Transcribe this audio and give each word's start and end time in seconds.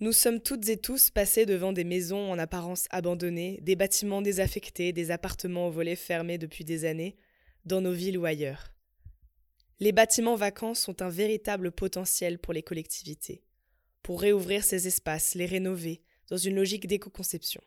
Nous 0.00 0.12
sommes 0.12 0.40
toutes 0.40 0.68
et 0.68 0.76
tous 0.76 1.10
passés 1.10 1.44
devant 1.44 1.72
des 1.72 1.82
maisons 1.82 2.30
en 2.30 2.38
apparence 2.38 2.86
abandonnées, 2.90 3.58
des 3.62 3.74
bâtiments 3.74 4.22
désaffectés, 4.22 4.92
des 4.92 5.10
appartements 5.10 5.66
aux 5.66 5.72
volets 5.72 5.96
fermés 5.96 6.38
depuis 6.38 6.64
des 6.64 6.84
années, 6.84 7.16
dans 7.64 7.80
nos 7.80 7.92
villes 7.92 8.16
ou 8.16 8.24
ailleurs. 8.24 8.72
Les 9.80 9.90
bâtiments 9.90 10.36
vacants 10.36 10.74
sont 10.74 11.02
un 11.02 11.08
véritable 11.08 11.72
potentiel 11.72 12.38
pour 12.38 12.52
les 12.52 12.62
collectivités, 12.62 13.42
pour 14.02 14.20
réouvrir 14.20 14.62
ces 14.62 14.86
espaces, 14.86 15.34
les 15.34 15.46
rénover, 15.46 16.02
dans 16.28 16.36
une 16.36 16.54
logique 16.54 16.86
d'éco-conception. 16.86 17.62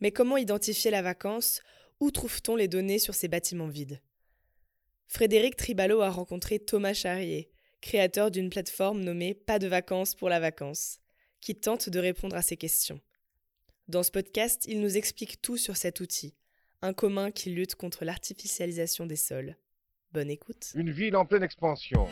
Mais 0.00 0.12
comment 0.12 0.36
identifier 0.36 0.92
la 0.92 1.02
vacance? 1.02 1.62
Où 1.98 2.10
trouve-t-on 2.12 2.56
les 2.56 2.68
données 2.68 2.98
sur 2.98 3.14
ces 3.14 3.28
bâtiments 3.28 3.68
vides? 3.68 4.00
Frédéric 5.08 5.56
Tribalo 5.56 6.00
a 6.00 6.10
rencontré 6.10 6.58
Thomas 6.58 6.94
Charrier, 6.94 7.51
créateur 7.82 8.30
d'une 8.30 8.48
plateforme 8.48 9.00
nommée 9.00 9.34
Pas 9.34 9.58
de 9.58 9.66
vacances 9.66 10.14
pour 10.14 10.30
la 10.30 10.40
vacance, 10.40 11.00
qui 11.42 11.54
tente 11.54 11.90
de 11.90 11.98
répondre 11.98 12.36
à 12.36 12.40
ces 12.40 12.56
questions. 12.56 13.00
Dans 13.88 14.02
ce 14.02 14.10
podcast, 14.10 14.64
il 14.68 14.80
nous 14.80 14.96
explique 14.96 15.42
tout 15.42 15.58
sur 15.58 15.76
cet 15.76 16.00
outil, 16.00 16.34
un 16.80 16.94
commun 16.94 17.30
qui 17.30 17.50
lutte 17.50 17.74
contre 17.74 18.06
l'artificialisation 18.06 19.04
des 19.04 19.16
sols. 19.16 19.56
Bonne 20.12 20.30
écoute. 20.30 20.72
Une 20.74 20.90
ville 20.90 21.16
en 21.16 21.26
pleine 21.26 21.42
expansion. 21.42 22.06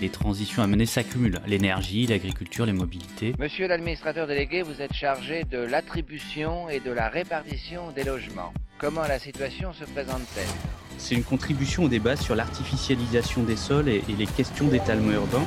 Les 0.00 0.08
transitions 0.08 0.62
à 0.62 0.66
mener 0.66 0.86
s'accumulent, 0.86 1.40
l'énergie, 1.46 2.06
l'agriculture, 2.06 2.66
les 2.66 2.72
mobilités. 2.72 3.34
Monsieur 3.38 3.68
l'administrateur 3.68 4.26
délégué, 4.26 4.62
vous 4.62 4.80
êtes 4.80 4.94
chargé 4.94 5.44
de 5.44 5.58
l'attribution 5.58 6.68
et 6.68 6.80
de 6.80 6.90
la 6.90 7.08
répartition 7.08 7.92
des 7.92 8.04
logements. 8.04 8.52
Comment 8.78 9.02
la 9.02 9.18
situation 9.18 9.72
se 9.72 9.84
présente-t-elle? 9.84 10.83
C'est 10.98 11.14
une 11.14 11.24
contribution 11.24 11.84
au 11.84 11.88
débat 11.88 12.16
sur 12.16 12.34
l'artificialisation 12.34 13.42
des 13.42 13.56
sols 13.56 13.88
et, 13.88 14.02
les 14.08 14.26
questions 14.26 14.66
d'étalement 14.66 15.12
urbain. 15.12 15.44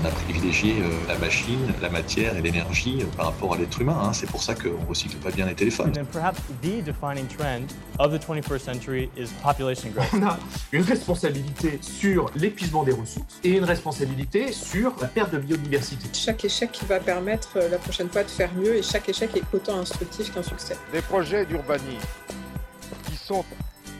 On 0.00 0.04
a 0.04 0.10
privilégié 0.10 0.74
euh, 0.80 0.90
la 1.08 1.18
machine, 1.18 1.72
la 1.80 1.88
matière 1.88 2.36
et 2.36 2.42
l'énergie 2.42 2.98
euh, 3.00 3.06
par 3.16 3.26
rapport 3.26 3.54
à 3.54 3.58
l'être 3.58 3.80
humain. 3.80 3.98
Hein. 4.04 4.12
C'est 4.12 4.28
pour 4.28 4.42
ça 4.42 4.54
qu'on 4.54 4.80
ne 4.80 4.86
recycle 4.86 5.16
pas 5.16 5.30
bien 5.30 5.46
les 5.46 5.54
téléphones. 5.54 5.92
On 10.12 10.22
a 10.22 10.38
une 10.72 10.82
responsabilité 10.82 11.78
sur 11.82 12.30
l'épuisement 12.36 12.84
des 12.84 12.92
ressources 12.92 13.40
et 13.42 13.56
une 13.56 13.64
responsabilité 13.64 14.52
sur 14.52 14.94
la 15.00 15.08
perte 15.08 15.32
de 15.32 15.38
biodiversité. 15.38 16.06
Chaque 16.12 16.44
échec 16.44 16.78
va 16.86 17.00
permettre 17.00 17.56
euh, 17.56 17.68
la 17.70 17.78
prochaine 17.78 18.08
fois 18.08 18.22
de 18.22 18.30
faire 18.30 18.52
mieux 18.54 18.76
et 18.76 18.82
chaque 18.82 19.08
échec 19.08 19.30
est 19.36 19.54
autant 19.54 19.78
instructif 19.78 20.32
qu'un 20.32 20.42
succès. 20.42 20.76
Des 20.92 21.02
projets 21.02 21.46
d'urbanisme 21.46 22.06
qui 23.08 23.16
sont 23.16 23.44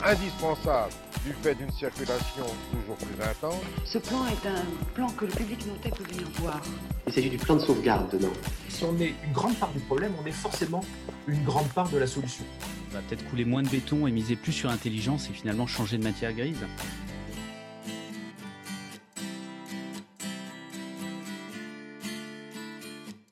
indispensables 0.04 0.92
du 1.24 1.32
fait 1.32 1.54
d'une 1.54 1.70
circulation 1.70 2.44
toujours 2.70 2.96
plus 2.96 3.22
intense. 3.22 3.62
Ce 3.84 3.98
plan 3.98 4.24
est 4.26 4.46
un 4.46 4.64
plan 4.94 5.08
que 5.10 5.24
le 5.24 5.32
public 5.32 5.66
montait 5.66 5.90
pour 5.90 6.06
venir 6.06 6.28
voir. 6.36 6.60
Il 7.06 7.12
s'agit 7.12 7.30
du 7.30 7.38
plan 7.38 7.56
de 7.56 7.60
sauvegarde 7.60 8.10
dedans. 8.10 8.32
Si 8.68 8.84
on 8.84 8.98
est 9.00 9.14
une 9.24 9.32
grande 9.32 9.56
part 9.56 9.72
du 9.72 9.80
problème, 9.80 10.12
on 10.22 10.26
est 10.26 10.32
forcément 10.32 10.84
une 11.26 11.42
grande 11.44 11.68
part 11.68 11.88
de 11.90 11.98
la 11.98 12.06
solution. 12.06 12.44
On 12.90 12.94
va 12.94 13.02
peut-être 13.02 13.28
couler 13.28 13.44
moins 13.44 13.62
de 13.62 13.68
béton 13.68 14.06
et 14.06 14.10
miser 14.10 14.36
plus 14.36 14.52
sur 14.52 14.68
l'intelligence 14.68 15.28
et 15.28 15.32
finalement 15.32 15.66
changer 15.66 15.98
de 15.98 16.04
matière 16.04 16.32
grise. 16.32 16.64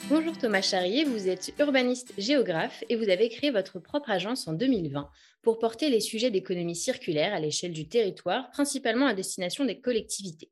Bonjour 0.08 0.39
Thomas 0.39 0.62
Charrier, 0.62 1.05
vous 1.05 1.27
êtes 1.28 1.53
urbaniste 1.58 2.12
géographe 2.17 2.84
et 2.89 2.95
vous 2.95 3.08
avez 3.08 3.28
créé 3.28 3.51
votre 3.51 3.80
propre 3.80 4.11
agence 4.11 4.47
en 4.47 4.53
2020 4.53 5.08
pour 5.47 5.61
porter 5.61 5.91
les 5.91 6.00
sujets 6.00 6.33
d'économie 6.33 6.75
circulaire 6.75 7.33
à 7.33 7.39
l'échelle 7.39 7.70
du 7.70 7.89
territoire, 7.89 8.50
principalement 8.50 9.06
à 9.06 9.14
destination 9.14 9.64
des 9.64 9.80
collectivités. 9.80 10.50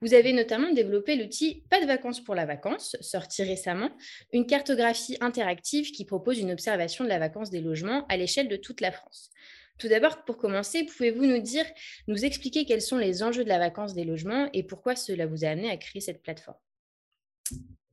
Vous 0.00 0.14
avez 0.14 0.32
notamment 0.32 0.72
développé 0.72 1.14
l'outil 1.14 1.62
Pas 1.68 1.78
de 1.78 1.86
vacances 1.86 2.24
pour 2.24 2.34
la 2.34 2.46
vacance, 2.46 2.96
sorti 3.02 3.42
récemment, 3.42 3.90
une 4.32 4.46
cartographie 4.46 5.18
interactive 5.20 5.90
qui 5.90 6.06
propose 6.06 6.38
une 6.38 6.52
observation 6.52 7.04
de 7.04 7.10
la 7.10 7.18
vacance 7.18 7.50
des 7.50 7.60
logements 7.60 8.06
à 8.06 8.16
l'échelle 8.16 8.48
de 8.48 8.56
toute 8.56 8.80
la 8.80 8.92
France. 8.92 9.28
Tout 9.76 9.88
d'abord, 9.88 10.24
pour 10.24 10.38
commencer, 10.38 10.84
pouvez-vous 10.84 11.26
nous 11.26 11.42
dire, 11.42 11.66
nous 12.08 12.24
expliquer 12.24 12.64
quels 12.64 12.80
sont 12.80 12.96
les 12.96 13.22
enjeux 13.22 13.44
de 13.44 13.50
la 13.50 13.58
vacance 13.58 13.92
des 13.92 14.04
logements 14.04 14.48
et 14.54 14.62
pourquoi 14.62 14.96
cela 14.96 15.26
vous 15.26 15.44
a 15.44 15.48
amené 15.48 15.68
à 15.68 15.76
créer 15.76 16.00
cette 16.00 16.22
plateforme? 16.22 16.56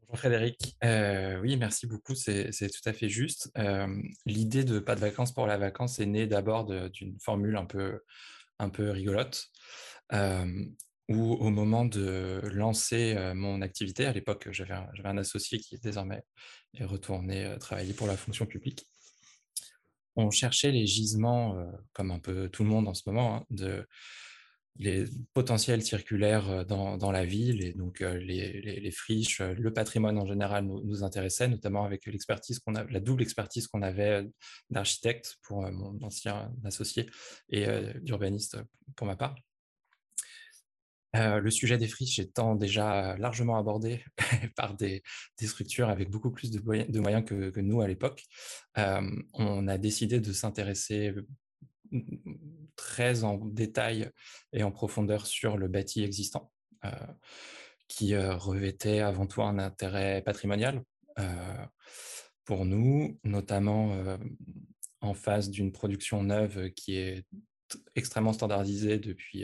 Bonjour 0.09 0.19
Frédéric. 0.19 0.77
Euh, 0.85 1.37
oui, 1.41 1.57
merci 1.57 1.85
beaucoup, 1.85 2.15
c'est 2.15 2.49
tout 2.51 2.89
à 2.89 2.93
fait 2.93 3.09
juste. 3.09 3.51
Euh, 3.57 4.01
l'idée 4.25 4.63
de 4.63 4.79
pas 4.79 4.95
de 4.95 5.01
vacances 5.01 5.33
pour 5.33 5.47
la 5.47 5.57
vacance 5.57 5.99
est 5.99 6.05
née 6.05 6.27
d'abord 6.27 6.63
d'une 6.91 7.19
formule 7.19 7.57
un 7.57 7.65
peu, 7.65 7.99
un 8.57 8.69
peu 8.69 8.89
rigolote, 8.89 9.47
euh, 10.13 10.63
où 11.09 11.33
au 11.33 11.49
moment 11.49 11.83
de 11.83 12.39
lancer 12.53 13.17
mon 13.35 13.61
activité, 13.61 14.05
à 14.05 14.13
l'époque 14.13 14.47
j'avais 14.51 14.75
un, 14.75 14.87
un, 15.03 15.17
associé 15.17 15.59
qui 15.59 15.77
désormais 15.77 16.23
est 16.75 16.85
retourné 16.85 17.57
travailler 17.59 17.93
pour 17.93 18.07
la 18.07 18.15
fonction 18.15 18.45
publique, 18.45 18.87
on 20.15 20.31
cherchait 20.31 20.71
les 20.71 20.87
gisements, 20.87 21.57
comme 21.91 22.11
un 22.11 22.19
peu 22.19 22.47
tout 22.47 22.63
le 22.63 22.69
monde 22.69 22.87
en 22.87 22.93
ce 22.93 23.03
moment, 23.07 23.35
hein, 23.35 23.45
de 23.49 23.85
les 24.79 25.05
potentiels 25.33 25.81
circulaires 25.81 26.65
dans, 26.65 27.11
la 27.11 27.25
ville 27.25 27.63
et 27.63 27.73
donc 27.73 27.99
les, 27.99 28.91
friches, 28.91 29.41
le 29.41 29.73
patrimoine 29.73 30.17
en 30.17 30.25
général 30.25 30.65
nous, 30.65 31.03
intéressait, 31.03 31.47
notamment 31.47 31.83
avec 31.83 32.05
l'expertise 32.05 32.59
qu'on 32.59 32.75
a, 32.75 32.83
la 32.85 32.99
double 32.99 33.21
expertise 33.21 33.67
qu'on 33.67 33.81
avait 33.81 34.27
d'architecte 34.69 35.37
pour 35.43 35.61
mon 35.71 35.97
ancien 36.03 36.51
associé 36.63 37.09
et 37.49 37.65
d'urbaniste 38.01 38.57
pour 38.95 39.07
ma 39.07 39.15
part. 39.15 39.35
le 41.13 41.49
sujet 41.49 41.77
des 41.77 41.87
friches 41.87 42.19
étant 42.19 42.55
déjà 42.55 43.17
largement 43.17 43.57
abordé 43.57 44.03
par 44.55 44.75
des, 44.75 45.01
structures 45.41 45.89
avec 45.89 46.09
beaucoup 46.09 46.31
plus 46.31 46.51
de, 46.51 46.59
moyens 46.99 47.25
que 47.25 47.59
nous 47.59 47.81
à 47.81 47.87
l'époque, 47.87 48.23
on 48.75 49.67
a 49.67 49.77
décidé 49.77 50.19
de 50.19 50.33
s'intéresser 50.33 51.13
très 52.77 53.25
en 53.25 53.35
détail 53.37 54.09
et 54.53 54.63
en 54.63 54.71
profondeur 54.71 55.25
sur 55.25 55.57
le 55.57 55.67
bâti 55.67 56.03
existant, 56.03 56.53
euh, 56.85 56.91
qui 57.89 58.13
euh, 58.13 58.35
revêtait 58.35 58.99
avant 58.99 59.27
tout 59.27 59.41
un 59.41 59.59
intérêt 59.59 60.21
patrimonial 60.21 60.83
euh, 61.19 61.65
pour 62.45 62.65
nous, 62.65 63.19
notamment 63.25 64.17
en 65.01 65.13
face 65.13 65.49
d'une 65.49 65.73
production 65.73 66.23
neuve 66.23 66.71
qui 66.71 66.95
est 66.95 67.25
extrêmement 67.95 68.31
standardisée 68.31 68.99
depuis, 68.99 69.43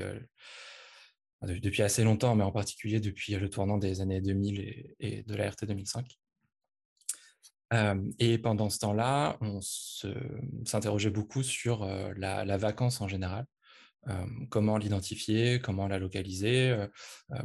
depuis 1.42 1.82
assez 1.82 2.06
longtemps, 2.06 2.34
mais 2.36 2.46
en 2.46 2.54
particulier 2.54 3.02
depuis 3.02 3.36
le 3.36 3.50
tournant 3.50 3.78
des 3.78 4.00
années 4.00 4.22
2000 4.22 4.60
et, 4.62 4.96
et 5.02 5.24
de 5.24 5.36
la 5.36 5.50
RT 5.50 5.66
2005 5.66 6.18
et 8.20 8.38
pendant 8.38 8.70
ce 8.70 8.80
temps-là, 8.80 9.38
on 9.42 9.60
s'interrogeait 9.62 11.10
beaucoup 11.10 11.44
sur 11.44 11.86
la, 12.18 12.58
vacance 12.58 13.02
en 13.02 13.08
général. 13.08 13.46
comment 14.50 14.78
l'identifier, 14.78 15.60
comment 15.60 15.88
la 15.88 15.98
localiser. 15.98 16.76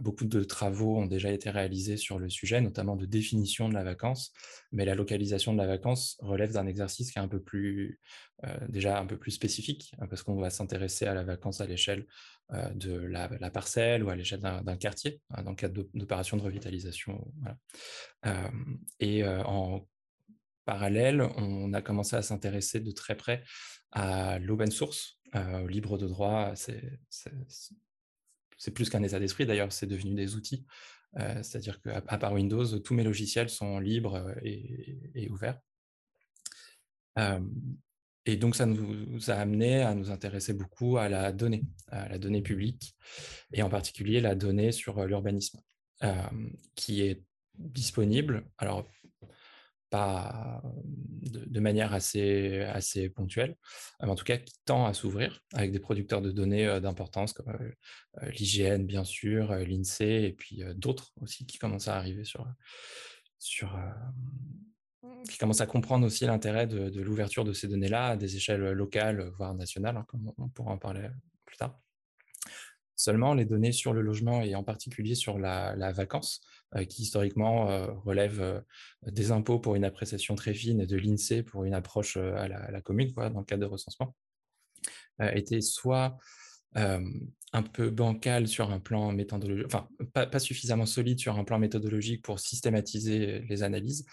beaucoup 0.01 0.27
de 0.27 0.45
travaux 0.45 0.99
ont 0.99 1.07
déjà 1.07 1.31
été 1.31 1.51
réalisés 1.51 1.97
sur 1.97 2.19
le 2.19 2.29
sujet, 2.29 2.61
notamment 2.61 2.97
de 2.97 3.07
définition 3.07 3.69
de 3.69 3.75
la 3.75 3.85
vacance, 3.85 4.33
mais 4.73 4.85
la 4.85 4.95
localisation 4.95 5.53
de 5.53 5.59
la 5.59 5.67
vacance 5.67 6.19
relève 6.21 6.53
d'un 6.53 6.67
exercice 6.67 7.11
qui 7.11 7.19
est 7.19 7.23
un 7.23 7.29
peu 7.29 7.41
plus, 7.41 8.01
déjà 8.69 8.99
un 9.01 9.07
peu 9.07 9.17
plus 9.17 9.31
spécifique, 9.31 9.95
hein, 9.99 10.09
parce 10.09 10.23
qu'on 10.23 10.41
va 10.41 10.51
s'intéresser 10.51 11.07
à 11.07 11.15
la 11.15 11.25
vacance 11.25 11.61
à 11.61 11.67
l'échelle 11.67 12.07
de 12.75 12.93
la, 12.93 13.51
parcelle 13.51 14.03
ou 14.03 14.11
à 14.11 14.17
l'échelle 14.17 14.41
d'un 14.41 14.77
quartier, 14.77 15.21
hein, 15.31 15.43
dans 15.43 15.51
le 15.51 15.57
cadre 15.57 15.87
d'opérations 15.95 16.37
de 16.37 16.43
revitalisation. 16.43 17.25
et 19.01 19.25
en 19.25 19.87
parallèle, 20.69 21.23
on 21.39 21.73
a 21.73 21.81
commencé 21.81 22.15
à 22.15 22.21
s'intéresser 22.21 22.81
de 22.81 22.91
très 22.91 23.17
près 23.17 23.43
à 23.91 24.39
l'open 24.39 24.71
source, 24.71 25.19
euh, 25.35 25.65
au 25.65 25.67
libre 25.67 25.97
de 25.97 26.07
droit. 26.07 26.53
C'est 26.55 27.01
plus 28.75 28.91
qu'un 28.91 29.03
état 29.03 29.19
d'esprit, 29.19 29.47
d'ailleurs, 29.47 29.73
c'est 29.73 29.87
devenu 29.87 30.15
des 30.15 30.37
outils. 30.37 30.67
Euh, 31.17 31.43
c'est-à-dire 31.43 31.81
qu'à 31.81 32.03
part 32.03 32.35
Windows, 32.35 32.67
tous 32.81 32.93
mes 32.93 33.03
logiciels 33.03 33.49
sont 33.49 33.79
libres 33.79 34.17
euh, 34.17 34.35
et, 34.43 35.31
ouverts. 35.31 35.59
et 38.27 38.37
donc, 38.37 38.55
ça 38.55 38.67
nous 38.67 39.31
a 39.31 39.37
amené 39.37 39.81
à 39.81 39.95
nous 39.95 40.11
intéresser 40.11 40.53
beaucoup 40.53 40.99
à 40.99 41.09
la 41.09 41.33
donnée, 41.33 41.65
à 41.87 42.11
la 42.11 42.19
donnée 42.19 42.43
publique, 42.43 42.95
et 43.55 43.63
en 43.63 43.71
particulier 43.71 44.21
la 44.21 44.35
donnée 44.35 44.71
sur 44.71 45.03
l'urbanisme, 45.07 45.63
qui 46.75 47.01
est 47.01 47.23
disponible. 47.59 48.45
Alors, 48.59 48.87
pas 49.91 50.63
de, 51.23 51.61
manière 51.61 51.93
assez, 51.93 52.61
assez 52.61 53.09
ponctuelle, 53.09 53.57
mais 54.01 54.09
en 54.09 54.15
tout 54.15 54.25
cas 54.25 54.37
qui 54.37 54.55
tend 54.65 54.87
à 54.87 54.95
s'ouvrir 54.95 55.43
avec 55.55 55.73
des 55.73 55.81
producteurs 55.81 56.23
de 56.23 56.31
données 56.31 56.81
d'importance 56.81 57.33
comme 57.33 57.53
l'IGN 58.23 58.85
bien 58.85 59.05
sûr, 59.05 59.55
l'INSEE 59.55 60.25
et 60.25 60.33
puis 60.33 60.63
d'autres 60.75 61.13
aussi 61.21 61.47
qui 61.47 61.59
commencent 61.59 61.89
à 61.89 61.97
arriver 61.97 62.25
sur, 62.25 62.47
sur 63.39 63.79
qui 65.29 65.39
commencent 65.39 65.61
à 65.61 65.67
comprendre 65.67 66.07
aussi 66.07 66.25
l'intérêt 66.27 66.67
de, 66.67 67.01
l'ouverture 67.01 67.45
de 67.45 67.53
ces 67.53 67.69
données-là 67.69 68.09
à 68.09 68.17
des 68.17 68.37
échelles 68.37 68.73
locales, 68.73 69.29
voire 69.37 69.55
nationales, 69.55 69.97
hein, 69.97 70.05
comme 70.09 70.33
on 70.39 70.49
pourra 70.49 70.73
en 70.73 70.79
parler 70.79 71.09
plus 71.45 71.57
tard. 71.57 71.79
Seulement, 72.95 73.35
les 73.35 73.45
données 73.45 73.73
sur 73.73 73.93
le 73.93 74.01
logement 74.01 74.43
et 74.43 74.55
en 74.55 74.65
particulier 74.65 75.15
sur 75.15 75.39
la 75.39 75.93
vacance, 75.93 76.41
qui 76.89 77.03
historiquement 77.03 77.67
relève 78.05 78.63
des 79.07 79.33
impôts 79.33 79.59
pour 79.59 79.75
une 79.75 79.85
appréciation 79.85 80.35
très 80.35 80.55
fine 80.55 80.81
et 80.81 80.87
de 80.87 80.97
l'INSEE 80.97 81.43
pour 81.43 81.65
une 81.65 81.75
approche 81.75 82.17
à 82.17 82.49
la, 82.49 82.81
commune, 82.83 83.13
dans 83.13 83.39
le 83.39 83.45
cadre 83.45 83.63
de 83.63 83.67
recensement, 83.67 84.15
étaient 85.21 85.61
soit 85.61 86.19
un 86.75 87.63
peu 87.63 87.91
bancal 87.91 88.47
sur 88.47 88.71
un 88.71 88.79
plan 88.79 89.13
méthodologique, 89.13 89.67
enfin 89.67 89.89
pas, 90.13 90.39
suffisamment 90.39 90.87
solide 90.87 91.19
sur 91.19 91.39
un 91.39 91.45
plan 91.45 91.59
méthodologique 91.59 92.23
pour 92.23 92.41
systématiser 92.41 93.41
les 93.49 93.63
analyses, 93.63 94.05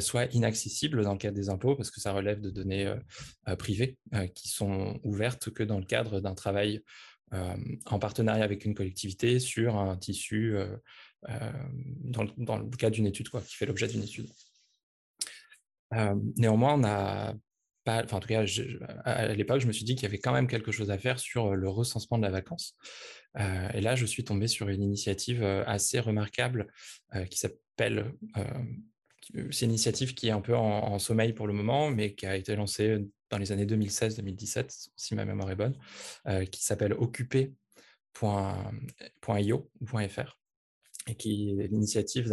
soit 0.00 0.24
inaccessible 0.34 1.02
dans 1.02 1.12
le 1.12 1.18
cadre 1.18 1.36
des 1.36 1.50
impôts 1.50 1.76
parce 1.76 1.90
que 1.90 2.00
ça 2.00 2.12
relève 2.12 2.40
de 2.40 2.50
données 2.50 2.94
privées 3.58 3.98
qui 4.34 4.48
sont 4.48 4.98
ouvertes 5.04 5.50
que 5.50 5.62
dans 5.62 5.78
le 5.78 5.84
cadre 5.84 6.20
d'un 6.20 6.34
travail 6.34 6.82
en 7.30 7.98
partenariat 7.98 8.44
avec 8.44 8.64
une 8.64 8.74
collectivité 8.74 9.38
sur 9.38 9.76
un 9.76 9.96
tissu 9.98 10.56
dans, 11.26 12.22
le, 12.22 12.30
dans, 12.36 12.58
le, 12.58 12.68
cadre 12.70 12.94
d'une 12.94 13.06
étude 13.06 13.28
quoi, 13.28 13.40
qui 13.40 13.56
fait 13.56 13.66
l'objet 13.66 13.88
d'une 13.88 14.02
étude. 14.02 14.30
néanmoins, 16.36 16.76
cas, 18.28 18.44
à 19.04 19.34
l'époque, 19.34 19.60
je 19.60 19.66
me 19.66 19.72
suis 19.72 19.84
dit 19.84 19.94
qu'il 19.94 20.02
y 20.04 20.06
avait 20.06 20.18
quand 20.18 20.32
même 20.32 20.46
quelque 20.46 20.72
chose 20.72 20.90
à 20.90 20.98
faire 20.98 21.18
sur 21.18 21.54
le 21.56 21.68
recensement 21.68 22.18
de 22.18 22.22
la 22.22 22.30
vacance. 22.30 22.76
et 23.36 23.80
là, 23.80 23.96
je 23.96 24.04
suis 24.06 24.24
tombé 24.24 24.48
sur 24.48 24.68
une 24.68 24.82
initiative 24.82 25.42
assez 25.42 26.00
remarquable 26.00 26.66
qui 27.30 27.38
s'appelle. 27.38 28.12
c'est 29.50 29.64
une 29.64 29.70
initiative 29.70 30.14
qui 30.14 30.28
est 30.28 30.32
un 30.32 30.40
peu 30.40 30.56
en, 30.56 30.98
sommeil 30.98 31.32
pour 31.32 31.46
le 31.46 31.52
moment, 31.52 31.90
mais 31.90 32.14
qui 32.14 32.26
a 32.26 32.36
été 32.36 32.54
lancée 32.56 32.98
dans 33.30 33.38
les 33.38 33.52
années 33.52 33.66
2016-2017, 33.66 34.88
si 34.96 35.14
ma 35.14 35.24
mémoire 35.24 35.50
est 35.50 35.56
bonne, 35.56 35.76
qui 36.50 36.62
s'appelle 36.62 36.92
occupé.io.fr 36.92 37.58
et 41.08 41.14
qui 41.14 41.50
est 41.58 41.68
l'initiative 41.68 42.28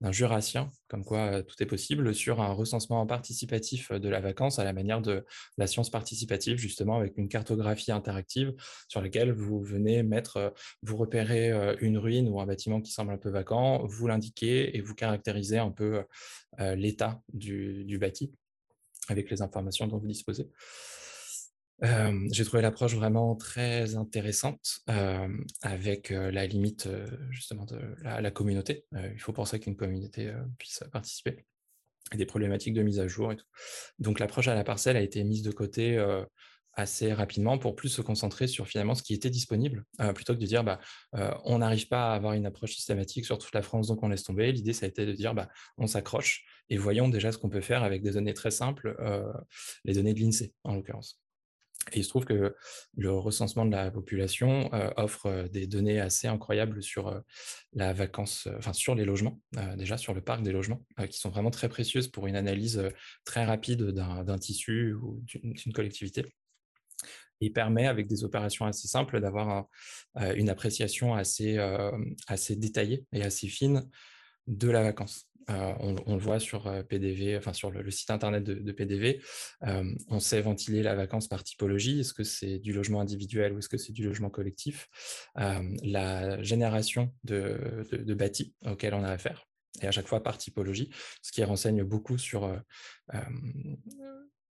d'un 0.00 0.12
jurassien, 0.12 0.68
comme 0.88 1.04
quoi 1.04 1.42
tout 1.42 1.54
est 1.60 1.66
possible, 1.66 2.14
sur 2.14 2.40
un 2.40 2.52
recensement 2.52 3.06
participatif 3.06 3.90
de 3.90 4.08
la 4.08 4.20
vacance 4.20 4.58
à 4.58 4.64
la 4.64 4.72
manière 4.72 5.00
de 5.00 5.24
la 5.58 5.66
science 5.66 5.90
participative, 5.90 6.58
justement 6.58 6.96
avec 6.96 7.16
une 7.16 7.28
cartographie 7.28 7.92
interactive 7.92 8.54
sur 8.88 9.00
laquelle 9.00 9.32
vous 9.32 9.62
venez 9.62 10.02
mettre, 10.02 10.52
vous 10.82 10.96
repérez 10.96 11.50
une 11.80 11.98
ruine 11.98 12.28
ou 12.28 12.40
un 12.40 12.46
bâtiment 12.46 12.80
qui 12.80 12.92
semble 12.92 13.12
un 13.12 13.18
peu 13.18 13.30
vacant, 13.30 13.86
vous 13.86 14.06
l'indiquez 14.06 14.76
et 14.76 14.80
vous 14.80 14.94
caractérisez 14.94 15.58
un 15.58 15.70
peu 15.70 16.04
l'état 16.58 17.22
du, 17.32 17.84
du 17.84 17.98
bâti 17.98 18.32
avec 19.08 19.30
les 19.30 19.42
informations 19.42 19.86
dont 19.86 19.98
vous 19.98 20.06
disposez 20.06 20.48
j'ai 21.82 22.44
trouvé 22.44 22.62
l'approche 22.62 22.94
vraiment 22.94 23.34
très 23.36 23.96
intéressante 23.96 24.80
avec 25.62 26.10
la 26.10 26.46
limite 26.46 26.88
justement 27.30 27.64
de 27.64 27.78
la, 28.02 28.30
communauté. 28.30 28.84
il 28.92 29.20
faut 29.20 29.32
ça 29.44 29.58
qu'une 29.58 29.76
communauté 29.76 30.32
puisse 30.58 30.82
participer 30.92 31.44
et 32.12 32.16
des 32.16 32.26
problématiques 32.26 32.74
de 32.74 32.82
mise 32.82 33.00
à 33.00 33.08
jour 33.08 33.32
et 33.32 33.36
tout. 33.36 33.46
Donc 33.98 34.20
l'approche 34.20 34.48
à 34.48 34.54
la 34.54 34.64
parcelle 34.64 34.96
a 34.96 35.00
été 35.00 35.22
mise 35.24 35.42
de 35.42 35.50
côté 35.50 35.98
assez 36.74 37.12
rapidement 37.12 37.58
pour 37.58 37.74
plus 37.74 37.88
se 37.88 38.02
concentrer 38.02 38.46
sur 38.46 38.66
finalement 38.66 38.94
ce 38.94 39.02
qui 39.02 39.14
était 39.14 39.30
disponible, 39.30 39.84
plutôt 40.14 40.34
que 40.34 40.40
de 40.40 40.46
dire 40.46 40.64
bah, 40.64 40.80
on 41.44 41.58
n'arrive 41.58 41.88
pas 41.88 42.12
à 42.12 42.14
avoir 42.14 42.34
une 42.34 42.46
approche 42.46 42.74
systématique 42.74 43.24
sur 43.24 43.38
toute 43.38 43.54
la 43.54 43.62
France, 43.62 43.88
donc 43.88 44.02
on 44.02 44.08
laisse 44.08 44.24
tomber. 44.24 44.52
L'idée, 44.52 44.72
ça 44.72 44.86
a 44.86 44.88
été 44.88 45.06
de 45.06 45.12
dire 45.12 45.34
bah, 45.34 45.48
on 45.78 45.86
s'accroche 45.86 46.44
et 46.68 46.76
voyons 46.76 47.08
déjà 47.08 47.32
ce 47.32 47.38
qu'on 47.38 47.48
peut 47.48 47.60
faire 47.60 47.82
avec 47.82 48.02
des 48.02 48.12
données 48.12 48.34
très 48.34 48.50
simples, 48.50 48.96
les 49.84 49.94
données 49.94 50.14
de 50.14 50.20
l'INSEE 50.20 50.52
en 50.64 50.74
l'occurrence. 50.74 51.20
Et 51.92 52.00
il 52.00 52.04
se 52.04 52.10
trouve 52.10 52.26
que 52.26 52.54
le 52.96 53.10
recensement 53.10 53.64
de 53.64 53.70
la 53.70 53.90
population 53.90 54.70
offre 54.96 55.48
des 55.50 55.66
données 55.66 55.98
assez 55.98 56.28
incroyables 56.28 56.82
sur 56.82 57.22
la 57.72 57.92
vacance, 57.94 58.48
sur 58.72 58.94
les 58.94 59.04
logements, 59.04 59.40
déjà 59.76 59.96
sur 59.96 60.12
le 60.12 60.20
parc 60.20 60.42
des 60.42 60.52
logements, 60.52 60.84
qui 61.08 61.18
sont 61.18 61.30
vraiment 61.30 61.50
très 61.50 61.68
précieuses 61.68 62.08
pour 62.08 62.26
une 62.26 62.36
analyse 62.36 62.82
très 63.24 63.44
rapide 63.44 63.82
d'un 63.92 64.38
tissu 64.38 64.92
ou 64.92 65.22
d'une 65.24 65.72
collectivité. 65.72 66.34
Il 67.40 67.54
permet, 67.54 67.86
avec 67.86 68.06
des 68.06 68.24
opérations 68.24 68.66
assez 68.66 68.86
simples, 68.86 69.18
d'avoir 69.18 69.66
une 70.36 70.50
appréciation 70.50 71.14
assez 71.14 71.56
détaillée 72.56 73.06
et 73.12 73.22
assez 73.22 73.48
fine 73.48 73.88
de 74.46 74.68
la 74.68 74.82
vacance. 74.82 75.29
Euh, 75.50 75.72
on, 76.06 76.14
le 76.14 76.20
voit 76.20 76.38
sur 76.38 76.66
euh, 76.66 76.82
PDV, 76.82 77.40
sur 77.52 77.70
le, 77.70 77.90
site 77.90 78.10
internet 78.10 78.44
de, 78.44 78.72
PDV. 78.72 79.20
Euh, 79.64 79.84
on 80.08 80.20
sait 80.20 80.40
ventiler 80.40 80.82
la 80.82 80.94
vacance 80.94 81.28
par 81.28 81.42
typologie. 81.42 82.00
Est-ce 82.00 82.14
que 82.14 82.24
c'est 82.24 82.58
du 82.58 82.72
logement 82.72 83.00
individuel 83.00 83.52
ou 83.52 83.58
est-ce 83.58 83.68
que 83.68 83.78
c'est 83.78 83.92
du 83.92 84.04
logement 84.04 84.30
collectif? 84.30 84.88
La 85.34 86.42
génération 86.42 87.12
de, 87.24 87.86
de, 87.92 88.14
bâtis 88.14 88.54
auxquels 88.66 88.94
on 88.94 89.04
a 89.04 89.10
affaire 89.10 89.46
et 89.82 89.86
à 89.86 89.92
chaque 89.92 90.06
fois 90.06 90.22
par 90.22 90.36
typologie, 90.38 90.90
ce 91.22 91.32
qui 91.32 91.42
renseigne 91.44 91.82
beaucoup 91.84 92.18
sur 92.18 92.54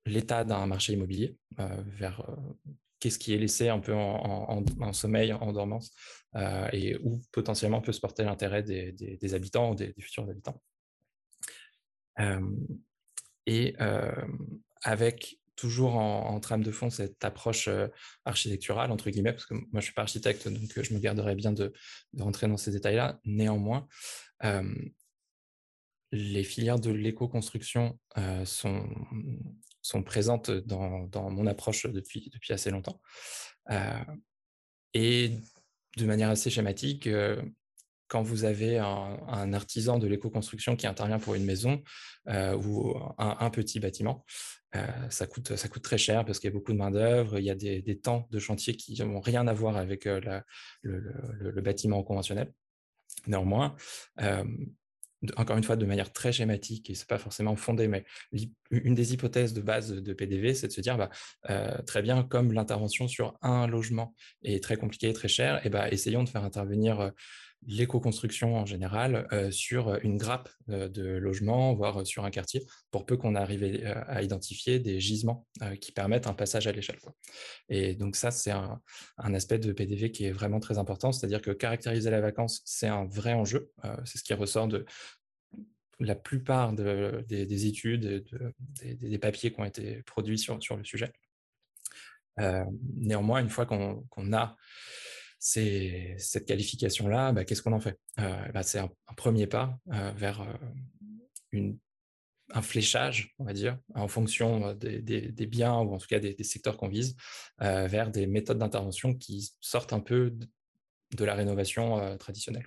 l'état 0.06 0.44
d'un 0.44 0.66
marché 0.66 0.94
immobilier 0.94 1.38
vers 1.58 2.26
qu'est-ce 3.00 3.20
qui 3.20 3.34
est 3.34 3.38
laissé 3.38 3.70
un 3.70 3.80
peu 3.80 3.94
en, 3.94 4.94
sommeil, 4.94 5.34
en 5.34 5.52
dormance, 5.52 5.92
et 6.74 6.98
où 7.04 7.22
potentiellement 7.32 7.82
peut 7.82 7.94
se 7.94 8.02
porter 8.02 8.24
l'intérêt 8.24 8.64
des, 8.64 9.34
habitants 9.34 9.72
ou 9.72 9.76
des, 9.76 9.94
futurs 10.00 10.30
habitants 10.30 10.62
et 13.46 13.76
avec 14.82 15.40
toujours 15.56 15.96
en, 15.96 16.40
trame 16.40 16.64
de 16.64 16.72
fond 16.72 16.90
cette 16.90 17.24
approche 17.24 17.70
architecturale, 18.26 18.92
entre 18.92 19.10
guillemets, 19.10 19.32
parce 19.32 19.46
que 19.46 19.54
moi 19.54 19.66
je 19.74 19.78
ne 19.78 19.82
suis 19.82 19.94
pas 19.94 20.02
architecte, 20.02 20.48
donc 20.48 20.82
je 20.82 20.94
me 20.94 21.00
garderai 21.00 21.36
bien 21.36 21.54
de, 21.54 21.74
rentrer 22.18 22.48
dans 22.48 22.58
ces 22.58 22.72
détails-là. 22.72 23.20
Néanmoins, 23.26 23.88
les 26.12 26.44
filières 26.44 26.80
de 26.80 26.92
l'éco-construction 26.92 27.98
sont, 28.46 28.88
sont 29.82 30.04
présentes 30.04 30.52
dans, 30.52 31.08
dans, 31.08 31.30
mon 31.30 31.48
approche 31.48 31.86
depuis, 31.86 32.30
depuis 32.34 32.54
assez 32.54 32.70
longtemps. 32.70 33.02
et 34.94 35.32
de 35.98 36.06
manière 36.06 36.30
assez 36.30 36.50
schématique, 36.50 37.08
quand 38.08 38.22
vous 38.22 38.46
avez 38.46 38.78
un, 38.78 39.54
artisan 39.54 40.00
de 40.00 40.08
l'éco-construction 40.08 40.76
qui 40.76 40.88
intervient 40.88 41.20
pour 41.20 41.36
une 41.36 41.46
maison 41.46 41.82
euh, 42.28 42.56
ou 42.56 42.96
un, 43.18 43.50
petit 43.50 43.80
bâtiment, 43.80 44.26
euh, 44.76 44.86
ça, 45.10 45.28
coûte, 45.28 45.56
ça 45.56 45.68
coûte 45.68 45.84
très 45.84 45.98
cher 45.98 46.26
parce 46.26 46.40
qu'il 46.40 46.50
y 46.50 46.54
a 46.54 46.54
beaucoup 46.54 46.74
de 46.74 46.78
main-d'œuvre, 46.78 47.40
il 47.40 47.46
y 47.46 47.50
a 47.50 47.56
des, 47.56 48.00
temps 48.00 48.28
de 48.32 48.40
chantier 48.40 48.76
qui 48.76 49.02
n'ont 49.04 49.22
rien 49.22 49.48
à 49.48 49.54
voir 49.54 49.78
avec 49.78 50.06
euh, 50.06 50.42
le, 50.82 51.62
bâtiment 51.62 52.04
conventionnel. 52.04 52.52
Néanmoins, 53.28 53.76
encore 55.38 55.58
une 55.58 55.64
fois, 55.64 55.78
de 55.78 55.86
manière 55.86 56.12
très 56.12 56.32
schématique, 56.32 56.90
et 56.90 56.94
ce 56.94 57.02
n'est 57.02 57.08
pas 57.08 57.18
forcément 57.18 57.56
fondé, 57.56 57.88
mais 57.88 58.04
une 58.70 58.94
des 58.94 59.14
hypothèses 59.14 59.54
de 59.54 59.62
base 59.62 59.92
de 59.92 60.14
PDV, 60.14 60.54
c'est 60.54 60.68
de 60.68 60.74
se 60.74 60.82
dire, 60.82 60.98
bah, 60.98 61.10
très 61.88 62.04
bien, 62.04 62.24
comme 62.24 62.52
l'intervention 62.52 63.08
sur 63.08 63.36
un 63.42 63.66
logement 63.66 64.14
est 64.44 64.62
très 64.62 64.76
compliquée 64.78 65.10
et 65.10 65.14
très 65.14 65.30
chère, 65.30 65.62
bah, 65.72 65.90
essayons 65.90 66.24
de 66.24 66.30
faire 66.30 66.44
intervenir 66.44 67.12
l'éco-construction 67.68 68.56
en 68.56 68.66
général 68.66 69.28
euh, 69.32 69.52
sur 69.52 69.96
une 70.04 70.18
grappe 70.18 70.50
euh, 70.70 70.88
de 70.88 71.04
logements, 71.04 71.74
voire 71.74 72.06
sur 72.06 72.26
un 72.26 72.32
quartier, 72.32 72.66
pour 72.92 73.06
peu 73.06 73.18
qu'on 73.18 73.36
arrive 73.36 73.64
euh, 73.64 74.04
à 74.08 74.22
identifier 74.22 74.80
des 74.80 75.00
gisements 75.00 75.48
qui 75.82 75.92
permettent 75.92 76.28
un 76.28 76.34
passage 76.34 76.68
à 76.68 76.72
l'échelle. 76.72 77.00
Et 77.70 77.96
donc 77.96 78.16
ça, 78.16 78.32
c'est 78.32 78.52
un, 78.52 78.82
aspect 79.18 79.58
de 79.58 79.72
PDV 79.72 80.12
qui 80.12 80.26
est 80.26 80.32
vraiment 80.32 80.60
très 80.60 80.78
important, 80.78 81.12
c'est-à-dire 81.12 81.42
que 81.42 81.52
caractériser 81.52 82.10
la 82.10 82.22
vacance, 82.22 82.62
c'est 82.66 82.88
un 82.88 83.06
vrai 83.06 83.34
enjeu, 83.34 83.72
c'est 84.06 84.18
ce 84.18 84.24
qui 84.24 84.34
ressort 84.34 84.68
de 84.68 84.86
la 86.00 86.16
plupart 86.16 86.74
des, 86.74 87.66
études, 87.68 88.26
des, 88.82 89.18
papiers 89.18 89.52
qui 89.52 89.60
ont 89.60 89.66
été 89.66 90.04
produits 90.04 90.38
sur 90.38 90.58
le 90.58 90.84
sujet. 90.84 91.12
néanmoins, 92.38 93.40
une 93.40 93.50
fois 93.50 93.66
qu'on 93.66 94.34
a 94.34 94.56
c'est 95.48 96.16
cette 96.18 96.48
qualification-là, 96.48 97.32
bah, 97.32 97.46
qu'est-ce 97.46 97.62
qu'on 97.62 97.74
en 97.74 97.80
fait? 97.80 98.00
Euh, 98.20 98.52
bah, 98.52 98.64
C'est 98.64 98.80
un, 98.80 98.90
premier 99.16 99.46
pas 99.46 99.78
euh, 99.94 100.12
vers 100.18 100.42
euh, 100.42 101.72
un 102.50 102.62
fléchage, 102.64 103.36
on 103.38 103.44
va 103.44 103.54
dire, 103.54 103.78
en 103.94 104.08
fonction 104.08 104.74
des, 104.74 105.46
biens 105.46 105.78
ou 105.78 105.94
en 105.94 106.00
tout 106.00 106.08
cas 106.08 106.18
des, 106.18 106.36
secteurs 106.44 106.78
qu'on 106.78 106.88
vise, 106.88 107.16
vers 107.60 108.10
des 108.10 108.26
méthodes 108.26 108.58
d'intervention 108.58 109.14
qui 109.14 109.54
sortent 109.62 109.94
un 109.94 110.00
peu 110.00 110.36
de 111.16 111.26
la 111.26 111.36
rénovation 111.36 112.18
traditionnelle. 112.18 112.66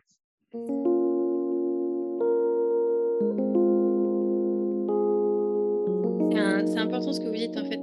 c'est 6.66 6.78
important 6.78 7.12
ce 7.12 7.20
que 7.20 7.26
vous 7.26 7.34
dites 7.34 7.56
en 7.56 7.64
fait. 7.64 7.77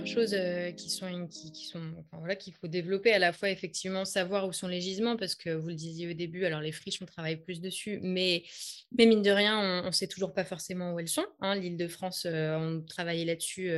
Plusieurs 0.00 0.06
choses 0.06 0.74
qui 0.76 0.90
sont, 0.90 1.26
qui, 1.28 1.66
sont, 1.66 1.92
enfin, 1.98 2.18
voilà, 2.18 2.36
qu'il 2.36 2.52
faut 2.54 2.66
développer 2.66 3.12
à 3.12 3.18
la 3.18 3.32
fois 3.32 3.50
effectivement 3.50 4.04
savoir 4.04 4.46
où 4.46 4.52
sont 4.52 4.68
les 4.68 4.80
gisements 4.80 5.16
parce 5.16 5.34
que 5.34 5.50
vous 5.50 5.68
le 5.68 5.74
disiez 5.74 6.10
au 6.10 6.14
début. 6.14 6.44
Alors 6.44 6.60
les 6.60 6.72
friches, 6.72 7.00
on 7.02 7.06
travaille 7.06 7.36
plus 7.36 7.60
dessus, 7.60 8.00
mais, 8.02 8.44
mais 8.96 9.06
mine 9.06 9.22
de 9.22 9.30
rien, 9.30 9.82
on, 9.82 9.86
ne 9.86 9.90
sait 9.92 10.08
toujours 10.08 10.34
pas 10.34 10.44
forcément 10.44 10.92
où 10.92 11.00
elles 11.00 11.08
sont. 11.08 11.26
Hein. 11.40 11.56
L'Île-de-France, 11.56 12.26
on 12.30 12.82
travaillait 12.88 13.24
là-dessus, 13.24 13.70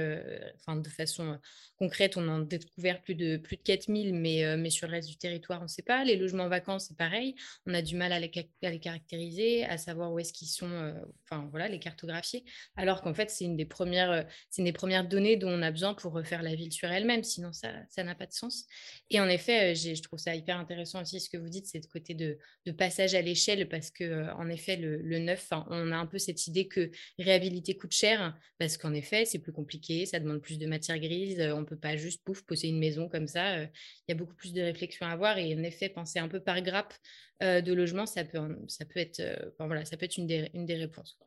enfin 0.57 0.77
de 0.77 0.89
façon 0.89 1.39
concrète, 1.79 2.17
on 2.17 2.27
en 2.29 2.43
a 2.43 2.45
découvert 2.45 3.03
plus 3.03 3.15
de 3.15 3.37
plus 3.37 3.57
de 3.57 3.63
4000, 3.63 4.15
mais 4.15 4.57
mais 4.57 4.71
sur 4.71 4.87
le 4.87 4.93
reste 4.93 5.09
du 5.09 5.17
territoire, 5.19 5.61
on 5.61 5.65
ne 5.65 5.69
sait 5.69 5.83
pas. 5.83 6.05
Les 6.05 6.17
logements 6.17 6.49
vacants, 6.49 6.79
c'est 6.79 6.97
pareil. 6.97 7.35
On 7.67 7.75
a 7.75 7.83
du 7.83 7.97
mal 7.97 8.13
à 8.13 8.21
les, 8.21 8.31
à 8.63 8.71
les 8.71 8.81
caractériser, 8.81 9.65
à 9.65 9.77
savoir 9.77 10.13
où 10.13 10.19
est-ce 10.19 10.33
qu'ils 10.33 10.49
sont, 10.49 10.95
enfin 11.25 11.47
voilà, 11.51 11.69
les 11.69 11.79
cartographier. 11.79 12.45
Alors 12.77 13.03
qu'en 13.03 13.15
fait, 13.15 13.31
c'est 13.31 13.45
une 13.45 13.57
des 13.57 13.67
premières, 13.67 14.27
c'est 14.51 14.63
une 14.63 14.67
des 14.67 14.73
premières 14.73 15.07
données 15.07 15.37
dont 15.37 15.51
on 15.51 15.63
a 15.63 15.71
besoin 15.71 15.95
pour 15.95 16.06
refaire 16.13 16.43
la 16.43 16.55
ville 16.55 16.73
sur 16.73 16.91
elle-même. 16.91 17.23
Sinon, 17.23 17.53
ça, 17.53 17.73
n'a 18.03 18.15
pas 18.15 18.27
de 18.27 18.33
sens. 18.33 18.67
Et 19.11 19.21
en 19.21 19.29
effet, 19.29 19.75
je 19.75 20.01
trouve 20.03 20.19
ça 20.19 20.35
hyper 20.35 20.59
intéressant 20.59 21.03
aussi 21.03 21.21
ce 21.21 21.31
que 21.31 21.37
vous 21.37 21.49
dites, 21.49 21.67
c'est 21.67 21.81
de 21.81 21.87
côté 21.87 22.15
de, 22.15 22.39
passage 22.73 23.15
à 23.15 23.23
l'échelle, 23.23 23.69
parce 23.69 23.91
que 23.91 24.31
en 24.35 24.49
effet, 24.49 24.77
le, 24.77 24.99
le 24.99 25.19
neuf, 25.19 25.49
on 25.51 25.93
a 25.93 25.97
un 25.97 26.07
peu 26.07 26.19
cette 26.19 26.47
idée 26.47 26.69
que 26.69 26.91
réhabiliter 27.19 27.77
coûte 27.77 27.93
cher, 27.93 28.37
parce 28.59 28.77
qu'en 28.77 28.93
effet, 28.93 29.25
c'est 29.25 29.39
plus 29.39 29.53
compliqué, 29.53 30.07
ça 30.07 30.19
demande 30.21 30.41
plus 30.41 30.59
de 30.59 30.67
matière 30.67 30.99
grise. 30.99 31.41
On 31.41 31.65
peut 31.65 31.79
pas 31.79 31.97
juste 31.97 32.23
pouf 32.25 32.43
poser 32.43 32.69
une 32.69 32.79
maison 32.79 33.09
comme 33.09 33.29
ça. 33.29 33.63
Il 33.63 33.71
y 34.09 34.13
a 34.13 34.15
beaucoup 34.15 34.35
plus 34.35 34.53
de 34.53 34.63
réflexion 34.63 35.07
à 35.07 35.11
avoir. 35.11 35.39
Et 35.39 35.55
en 35.55 35.63
effet, 35.63 35.89
penser 35.89 36.19
un 36.19 36.29
peu 36.29 36.41
par 36.41 36.61
grappe 36.63 36.95
de 37.41 37.73
logement, 37.73 38.07
ça 38.07 38.25
peut, 38.25 38.39
ça 38.69 38.85
peut 38.85 39.01
être, 39.01 39.23
voilà, 39.59 39.85
ça 39.85 39.97
peut 39.97 40.05
être 40.05 40.17
une 40.17 40.27
des, 40.27 40.51
une 40.55 40.67
des 40.67 40.77
réponses 40.77 41.19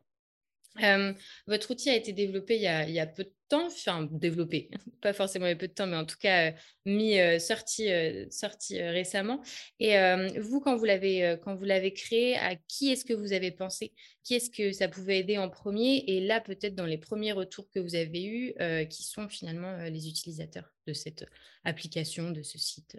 votre 1.48 1.72
outil 1.72 1.90
a 1.90 1.96
été 1.96 2.14
développé 2.14 2.56
il 2.56 2.62
y 2.62 3.00
a, 3.00 3.08
peu 3.08 3.24
de 3.24 3.34
temps, 3.50 3.68
enfin 3.68 4.08
développé, 4.12 4.70
pas 5.02 5.14
forcément 5.14 5.46
il 5.46 5.50
y 5.50 5.54
a 5.54 5.56
peu 5.56 5.68
de 5.68 5.74
temps, 5.74 5.88
mais 5.88 5.98
en 5.98 6.06
tout 6.06 6.18
cas 6.20 6.54
mis, 6.86 7.18
sorti, 7.40 7.90
sorti 8.30 8.82
récemment. 8.82 9.42
Et 9.80 9.96
vous, 10.40 10.60
quand 10.60 10.76
vous 10.76 10.86
l'avez 10.86 11.38
quand 11.44 11.56
vous 11.56 11.66
l'avez 11.66 11.94
créé, 11.94 12.38
à 12.38 12.56
qui 12.56 12.92
est-ce 12.92 13.06
que 13.06 13.14
vous 13.14 13.34
avez 13.34 13.52
pensé? 13.52 13.94
Qui 14.24 14.36
est-ce 14.36 14.50
que 14.50 14.72
ça 14.72 14.88
pouvait 14.88 15.20
aider 15.20 15.38
en 15.38 15.50
premier? 15.50 16.04
Et 16.08 16.22
là, 16.22 16.40
peut-être 16.40 16.76
dans 16.76 16.86
les 16.86 16.98
premiers 16.98 17.32
retours 17.32 17.70
que 17.72 17.80
vous 17.80 17.96
avez 17.96 18.26
eus, 18.26 18.54
qui 18.90 19.04
sont 19.04 19.28
finalement 19.28 19.78
les 19.84 20.08
utilisateurs 20.08 20.72
de 20.88 20.94
cette 20.94 21.26
application, 21.64 22.32
de 22.32 22.44
ce 22.44 22.58
site? 22.58 22.98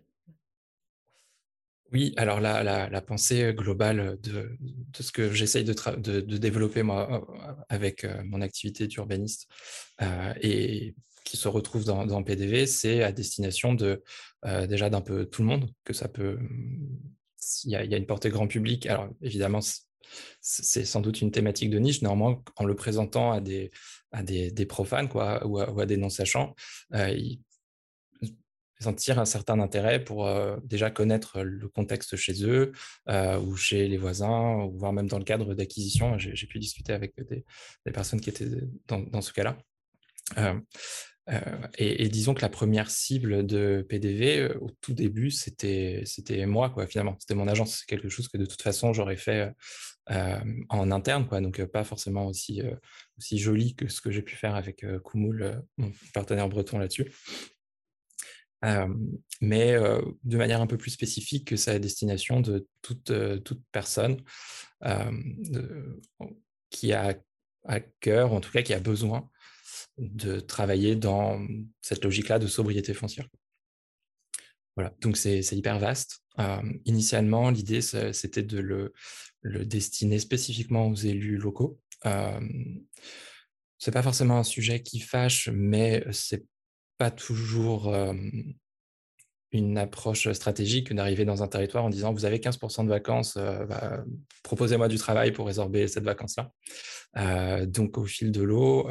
Oui, 1.93 2.15
alors 2.17 2.41
la, 2.41 2.63
la, 2.63 3.01
pensée 3.01 3.53
globale 3.53 4.19
de, 4.23 4.57
ce 4.99 5.11
que 5.13 5.33
j'essaye 5.33 5.65
de, 5.65 6.21
développer 6.21 6.83
moi 6.83 7.27
avec 7.69 8.07
mon 8.25 8.41
activité 8.41 8.87
d'urbaniste 8.87 9.49
et 10.41 10.95
qui 11.25 11.37
se 11.37 11.49
retrouve 11.49 11.85
dans, 11.85 12.23
PDV, 12.23 12.67
c'est 12.67 13.03
à 13.03 13.13
destination 13.13 13.75
de 13.75 14.03
déjà 14.69 14.89
d'un 14.89 15.01
peu 15.01 15.27
tout 15.27 15.43
le 15.43 15.49
monde, 15.49 15.71
que 15.85 15.93
ça 15.93 16.09
peut, 16.09 16.39
il 17.65 17.71
y, 17.71 17.77
a, 17.77 17.97
une 17.97 18.07
portée 18.07 18.31
grand 18.31 18.47
public. 18.47 18.87
Alors 18.87 19.09
évidemment, 19.23 19.61
c'est 20.41 20.85
sans 20.85 21.01
doute 21.01 21.21
une 21.21 21.31
thématique 21.31 21.71
de 21.71 21.79
niche. 21.79 22.03
Néanmoins, 22.03 22.43
en 22.57 22.65
le 22.65 22.75
présentant 22.75 23.33
à 23.33 23.41
des, 23.41 23.71
profanes 24.69 25.09
ou, 25.45 25.59
à, 25.81 25.87
des 25.87 25.97
non-sachants, 25.97 26.55
sentir 28.81 29.19
un 29.19 29.25
certain 29.25 29.61
intérêt 29.61 30.03
pour 30.03 30.29
déjà 30.65 30.91
connaître 30.91 31.43
le 31.43 31.69
contexte 31.69 32.17
chez 32.17 32.45
eux 32.45 32.73
ou 33.09 33.57
chez 33.57 33.89
les 33.89 33.99
voisins, 33.99 34.65
ou 34.65 34.79
voire 34.79 34.93
même 34.93 35.09
dans 35.09 35.19
le 35.19 35.25
cadre 35.25 35.55
d'acquisition. 35.55 36.19
J'ai 36.19 36.47
pu 36.47 36.59
discuter 36.59 36.93
avec 36.93 37.15
des, 37.29 37.45
personnes 37.93 38.21
qui 38.21 38.31
étaient 38.31 38.49
dans, 38.89 39.21
ce 39.21 39.33
cas-là. 39.33 39.59
et, 41.79 42.09
disons 42.09 42.35
que 42.35 42.43
la 42.43 42.49
première 42.49 42.91
cible 42.91 43.47
de 43.47 43.87
PDV, 43.89 44.57
au 44.61 44.71
tout 44.81 44.95
début, 44.95 45.31
c'était 45.31 46.05
moi, 46.47 46.71
quoi, 46.71 46.87
finalement. 46.87 47.17
C'était 47.21 47.35
mon 47.35 47.49
agence. 47.49 47.81
C'est 47.81 47.87
quelque 47.87 48.09
chose 48.09 48.29
que 48.29 48.39
de 48.39 48.47
toute 48.47 48.63
façon, 48.63 48.93
j'aurais 48.93 49.17
fait 49.17 49.53
en 50.09 50.91
interne, 50.91 51.27
quoi, 51.29 51.41
donc 51.41 51.63
pas 51.67 51.85
forcément 51.85 52.27
aussi, 52.27 52.63
aussi 53.19 53.39
joli 53.39 53.75
que 53.75 53.89
ce 53.89 54.01
que 54.01 54.11
j'ai 54.11 54.23
pu 54.23 54.37
faire 54.37 54.55
avec 54.55 54.87
Koumoul, 55.05 55.63
mon 55.77 55.93
partenaire 56.15 56.49
breton 56.49 56.79
là-dessus 56.79 57.13
mais 58.63 59.75
de 60.25 60.37
manière 60.37 60.61
un 60.61 60.67
peu 60.67 60.77
plus 60.77 60.91
spécifique 60.91 61.47
que 61.47 61.57
ça 61.57 61.73
à 61.73 61.79
destination 61.79 62.41
de 62.41 62.67
toute, 62.83 63.13
toute 63.45 63.63
personne 63.73 64.23
qui 66.71 66.93
a 66.93 67.17
à 67.65 67.81
cœur, 67.81 68.33
en 68.33 68.41
tout 68.41 68.51
cas 68.51 68.63
qui 68.63 68.75
a 68.75 68.81
besoin 68.81 69.29
de 69.99 70.41
travailler 70.41 70.97
dans 70.97 71.47
cette 71.83 72.05
logique-là 72.05 72.39
de 72.39 72.47
sobriété 72.47 72.95
foncière. 72.95 73.29
Voilà, 74.77 74.95
donc 75.01 75.17
c'est 75.17 75.41
hyper 75.53 75.79
vaste. 75.79 76.23
initialement, 76.85 77.51
l'idée, 77.51 77.83
c'était 77.83 78.43
de 78.43 78.59
le, 78.61 78.93
destiner 79.65 80.19
spécifiquement 80.19 80.87
aux 80.89 80.95
élus 80.95 81.37
locaux. 81.37 81.79
c'est 83.79 83.93
pas 83.93 84.03
forcément 84.03 84.39
un 84.39 84.45
sujet 84.45 84.83
qui 84.83 85.01
fâche, 85.01 85.49
mais 85.53 86.05
c'est 86.13 86.45
pas 87.01 87.11
toujours 87.11 87.91
une 89.53 89.79
approche 89.79 90.31
stratégique 90.33 90.93
d'arriver 90.93 91.25
dans 91.25 91.43
un 91.43 91.49
territoire 91.49 91.83
en 91.83 91.89
disant 91.89 92.13
vous 92.13 92.27
avez 92.27 92.41
15% 92.41 92.85
de 92.85 92.91
vacances, 92.91 93.39
bah, 93.39 94.05
proposez-moi 94.43 94.87
du 94.87 94.99
travail 94.99 95.33
pour 95.33 95.47
résorber 95.47 95.89
cette 95.89 96.05
vacance-là. 96.05 96.53
donc 97.65 97.97
au 97.97 98.05
fil 98.05 98.33
de 98.33 98.43
l'eau, 98.43 98.87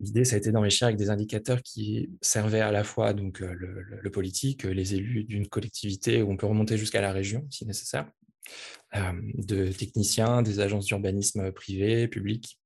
l'idée 0.00 0.24
ça 0.24 0.36
a 0.36 0.38
été 0.38 0.50
d'enrichir 0.50 0.86
avec 0.86 0.96
des 0.96 1.10
indicateurs 1.10 1.60
qui 1.60 2.08
servaient 2.22 2.62
à 2.62 2.72
la 2.72 2.84
fois 2.84 3.12
donc 3.12 3.40
le 3.40 4.10
politique, 4.10 4.64
les 4.64 4.94
élus 4.94 5.24
d'une 5.24 5.48
collectivité 5.48 6.22
où 6.22 6.30
on 6.30 6.38
peut 6.38 6.46
remonter 6.46 6.78
jusqu'à 6.78 7.02
la 7.02 7.12
région 7.12 7.46
si 7.50 7.66
nécessaire, 7.66 8.10
de 8.94 9.66
techniciens, 9.66 10.40
des 10.40 10.60
agences 10.60 10.86
d'urbanisme 10.86 11.52
privées, 11.52 12.08
publiques, 12.08 12.61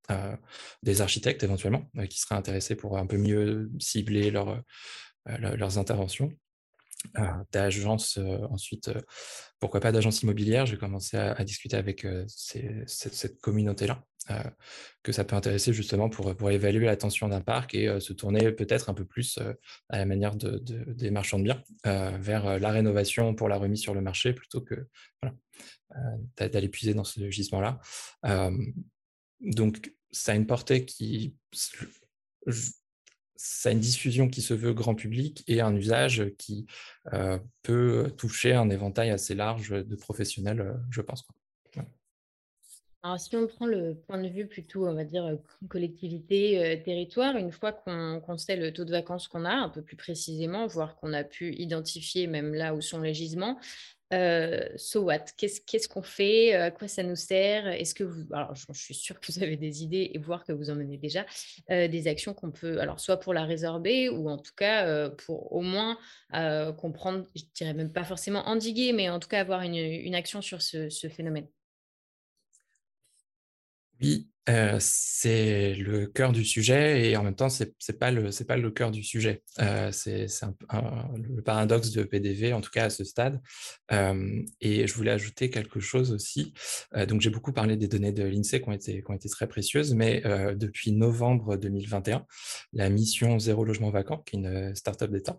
des 0.83 1.01
architectes 1.01 1.43
éventuellement, 1.43 1.91
qui 2.09 2.19
seraient 2.19 2.37
intéressés 2.37 2.77
pour 2.77 2.99
un 2.99 3.07
peu 3.07 3.17
mieux 3.17 3.71
cibler 3.79 4.31
leurs 4.31 5.79
interventions. 5.79 6.33
d'agences 7.53 8.19
ensuite, 8.51 8.91
pourquoi 9.59 9.81
pas 9.81 9.93
d'agences 9.93 10.23
immobilières. 10.23 10.67
J'ai 10.67 10.77
commencé 10.77 11.17
à, 11.17 11.43
discuter 11.45 11.77
avec 11.77 12.07
cette, 12.27 13.41
communauté-là, 13.41 14.05
que 15.03 15.13
ça 15.13 15.25
peut 15.25 15.37
intéresser 15.37 15.73
justement 15.73 16.09
pour, 16.09 16.37
pour 16.37 16.51
évaluer 16.51 16.87
la 16.87 16.97
tension 16.97 17.29
d'un 17.29 17.41
parc 17.41 17.75
et 17.75 18.01
se 18.01 18.13
tourner 18.13 18.53
peut-être 18.53 18.91
un 18.91 18.95
peu 18.95 19.05
plus 19.05 19.39
à 19.89 19.99
la 19.99 20.07
manière 20.07 20.37
de, 20.37 20.59
des 20.59 21.11
marchands 21.11 21.39
de 21.39 21.45
biens 21.45 21.63
vers 21.85 22.59
la 22.59 22.71
rénovation 22.71 23.35
pour 23.35 23.49
la 23.49 23.57
remise 23.57 23.81
sur 23.81 23.95
le 23.95 24.01
marché 24.01 24.33
plutôt 24.33 24.61
que 24.61 24.89
d'aller 26.37 26.69
puiser 26.69 26.95
dans 26.95 27.05
ce 27.05 27.31
gisement-là. 27.31 27.81
Donc 29.40 29.93
ça 30.11 30.33
a 30.33 30.35
une 30.35 30.47
portée 30.47 30.85
qui 30.85 31.35
ça 33.37 33.69
a 33.69 33.73
une 33.73 33.81
diffusion 33.81 34.28
qui 34.28 34.40
se 34.40 34.55
veut 34.55 34.73
grand 34.73 34.95
public 34.95 35.45
et 35.47 35.61
un 35.61 35.75
usage 35.75 36.33
qui 36.38 36.66
peut 37.62 38.11
toucher 38.16 38.55
un 38.55 38.71
éventail 38.71 39.11
assez 39.11 39.35
large 39.35 39.71
de 39.71 39.97
professionnels, 39.97 40.81
je 40.90 41.00
pense. 41.02 41.26
Alors, 43.02 43.21
si 43.21 43.37
on 43.37 43.47
prend 43.47 43.66
le 43.66 43.95
point 43.95 44.21
de 44.21 44.28
vue 44.28 44.49
plutôt, 44.49 44.88
on 44.88 44.95
va 44.95 45.05
dire, 45.05 45.38
collectivité, 45.69 46.83
territoire, 46.85 47.37
une 47.37 47.52
fois 47.52 47.73
qu'on 47.73 48.37
sait 48.37 48.57
le 48.57 48.73
taux 48.73 48.85
de 48.85 48.90
vacances 48.90 49.28
qu'on 49.28 49.45
a, 49.45 49.55
un 49.55 49.69
peu 49.69 49.81
plus 49.81 49.95
précisément, 49.95 50.66
voire 50.66 50.97
qu'on 50.97 51.12
a 51.12 51.23
pu 51.23 51.55
identifier 51.55 52.26
même 52.26 52.52
là 52.52 52.75
où 52.75 52.81
sont 52.81 53.00
les 53.00 53.14
gisements, 53.14 53.61
so 54.11 55.03
what? 55.03 55.25
Qu'est-ce 55.37 55.89
qu'on 55.89 56.03
fait? 56.03 56.55
À 56.55 56.71
quoi 56.71 56.89
ça 56.89 57.03
nous 57.03 57.17
sert? 57.17 57.67
Est-ce 57.67 57.95
que 57.95 58.05
vous, 58.05 58.25
alors 58.33 58.55
je, 58.55 58.73
suis 58.73 58.95
sûre 58.95 59.19
que 59.21 59.33
vous 59.33 59.43
avez 59.43 59.57
des 59.57 59.83
idées 59.83 60.11
et 60.15 60.19
voir 60.19 60.45
que 60.45 60.53
vous 60.53 60.71
en 60.71 60.75
menez 60.75 60.97
déjà 60.97 61.25
des 61.69 62.09
actions 62.09 62.35
qu'on 62.35 62.51
peut, 62.51 62.81
alors 62.81 63.01
soit 63.01 63.19
pour 63.19 63.35
la 63.35 63.45
résorber 63.45 64.09
ou 64.09 64.29
en 64.29 64.39
tout 64.39 64.55
cas 64.57 65.11
pour 65.11 65.53
au 65.53 65.63
moins 65.63 65.99
comprendre, 66.79 67.27
je 67.35 67.43
dirais 67.55 67.75
même 67.75 67.93
pas 67.93 68.05
forcément 68.05 68.47
endiguer, 68.47 68.93
mais 68.93 69.11
en 69.11 69.19
tout 69.19 69.29
cas 69.29 69.41
avoir 69.41 69.63
une, 69.63 70.15
action 70.15 70.41
sur 70.43 70.63
ce 70.63 71.09
phénomène. 71.09 71.49
Oui, 74.00 74.29
c'est 74.79 75.75
le 75.75 76.07
cœur 76.07 76.33
du 76.33 76.45
sujet 76.45 77.09
et 77.11 77.17
en 77.17 77.25
même 77.25 77.35
temps, 77.35 77.49
c'est 77.49 77.75
n'est 77.88 77.97
pas, 77.97 78.11
le, 78.11 78.71
cœur 78.71 78.91
du 78.91 79.03
sujet. 79.03 79.43
c'est 79.91 80.26
le 80.26 81.41
paradoxe 81.43 81.91
de 81.91 82.05
PDV, 82.05 82.53
en 82.53 82.61
tout 82.61 82.71
cas 82.71 82.85
à 82.85 82.91
ce 82.91 83.05
stade. 83.05 83.41
et 83.91 84.87
je 84.87 84.95
voulais 84.95 85.11
ajouter 85.11 85.50
quelque 85.50 85.81
chose 85.81 86.12
aussi. 86.12 86.55
donc, 87.09 87.21
j'ai 87.21 87.31
beaucoup 87.31 87.53
parlé 87.53 87.76
des 87.76 87.88
données 87.88 88.12
de 88.12 88.25
l'INSEE 88.25 88.61
qui 88.61 88.69
ont 88.69 88.73
été, 88.73 89.03
qui 89.03 89.11
ont 89.11 89.15
été 89.15 89.29
très 89.29 89.49
précieuses, 89.49 89.95
mais 89.95 90.23
depuis 90.55 90.93
novembre 90.93 91.57
2021, 91.57 92.25
la 92.73 92.88
mission 92.91 93.38
Zéro 93.38 93.65
Logement 93.65 93.91
Vacant, 93.91 94.19
qui 94.19 94.37
est 94.37 94.38
une 94.38 94.75
start-up 94.76 95.11
d'État, 95.11 95.37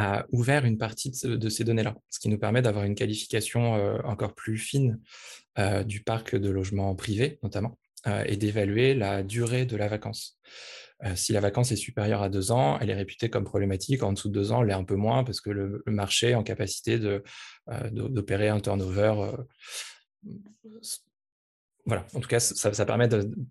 a 0.00 0.26
ouvert 0.32 0.64
une 0.64 0.78
partie 0.78 1.10
de, 1.10 1.48
ces 1.48 1.64
données-là, 1.64 1.94
ce 2.08 2.18
qui 2.18 2.28
nous 2.28 2.38
permet 2.38 2.62
d'avoir 2.62 2.84
une 2.84 2.94
qualification 2.94 3.74
encore 4.04 4.34
plus 4.34 4.56
fine 4.56 4.98
du 5.84 6.02
parc 6.02 6.36
de 6.36 6.48
logements 6.48 6.94
privés, 6.94 7.38
notamment, 7.42 7.78
et 8.24 8.36
d'évaluer 8.36 8.94
la 8.94 9.22
durée 9.22 9.66
de 9.66 9.76
la 9.76 9.88
vacance. 9.88 10.38
si 11.14 11.32
la 11.32 11.40
vacance 11.40 11.70
est 11.72 11.76
supérieure 11.76 12.22
à 12.22 12.30
deux 12.30 12.50
ans, 12.50 12.78
elle 12.80 12.88
est 12.88 12.94
réputée 12.94 13.28
comme 13.28 13.44
problématique. 13.44 14.02
En 14.02 14.12
dessous 14.12 14.28
de 14.28 14.34
deux 14.34 14.52
ans, 14.52 14.62
elle 14.62 14.70
est 14.70 14.74
un 14.74 14.84
peu 14.84 14.96
moins 14.96 15.22
parce 15.22 15.40
que 15.42 15.50
le, 15.50 15.82
marché 15.86 16.30
est 16.30 16.34
en 16.34 16.44
capacité 16.44 16.98
d'opérer 17.90 18.48
un 18.48 18.60
turnover. 18.60 19.32
Voilà, 21.86 22.06
en 22.14 22.20
tout 22.20 22.28
cas, 22.28 22.40
ça, 22.40 22.84
permet 22.84 23.08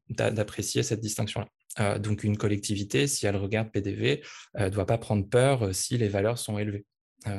d'apprécier 0.09 0.83
cette 0.83 1.01
distinction-là. 1.01 2.00
donc, 2.00 2.24
une 2.24 2.38
collectivité, 2.38 3.07
si 3.07 3.25
elle 3.25 3.36
regarde 3.36 3.71
PDV, 3.71 4.21
ne 4.57 4.69
doit 4.69 4.86
pas 4.86 4.98
prendre 4.98 5.27
peur 5.27 5.74
si 5.74 5.98
les 5.98 6.07
valeurs 6.07 6.38
sont 6.38 6.57
élevées. 6.57 6.86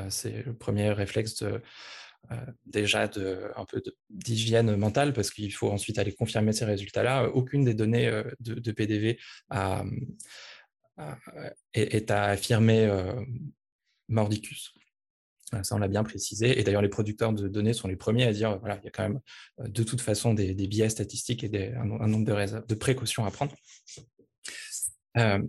C'est 0.09 0.44
le 0.44 0.54
premier 0.54 0.92
réflexe 0.92 1.44
euh, 2.32 2.37
déjà 2.64 3.09
peu 3.09 3.82
d'hygiène 4.09 4.76
mentale 4.76 5.12
parce 5.12 5.30
qu'il 5.30 5.52
faut 5.52 5.70
ensuite 5.70 5.99
aller 5.99 6.12
confirmer 6.12 6.52
ces 6.52 6.64
résultats-là. 6.64 7.28
Aucune 7.28 7.64
des 7.64 7.75
données 7.75 8.06
euh, 8.06 8.23
de, 8.40 8.73
PDV 8.73 9.18
est, 11.73 12.11
à 12.11 12.25
affirmer 12.25 12.85
euh, 12.85 13.20
mordicus. 14.09 14.73
Ça, 15.62 15.75
on 15.75 15.78
l'a 15.78 15.88
bien 15.88 16.04
précisé. 16.04 16.61
Et 16.61 16.62
d'ailleurs, 16.62 16.83
les 16.83 16.88
producteurs 16.88 17.33
de 17.33 17.49
données 17.49 17.73
sont 17.73 17.88
les 17.88 17.97
premiers 17.97 18.25
à 18.25 18.33
dire 18.33 18.59
voilà, 18.61 18.78
il 18.83 18.85
y 18.85 18.88
a 18.88 18.90
quand 18.90 19.02
même 19.02 19.21
de 19.59 19.83
toute 19.83 20.00
façon 20.00 20.33
des, 20.35 20.54
biais 20.54 20.88
statistiques 20.88 21.42
et 21.45 21.75
un, 21.75 21.85
nombre 21.85 22.25
de, 22.25 22.66
de, 22.66 22.75
précautions 22.75 23.25
à 23.25 23.30
prendre. 23.30 23.54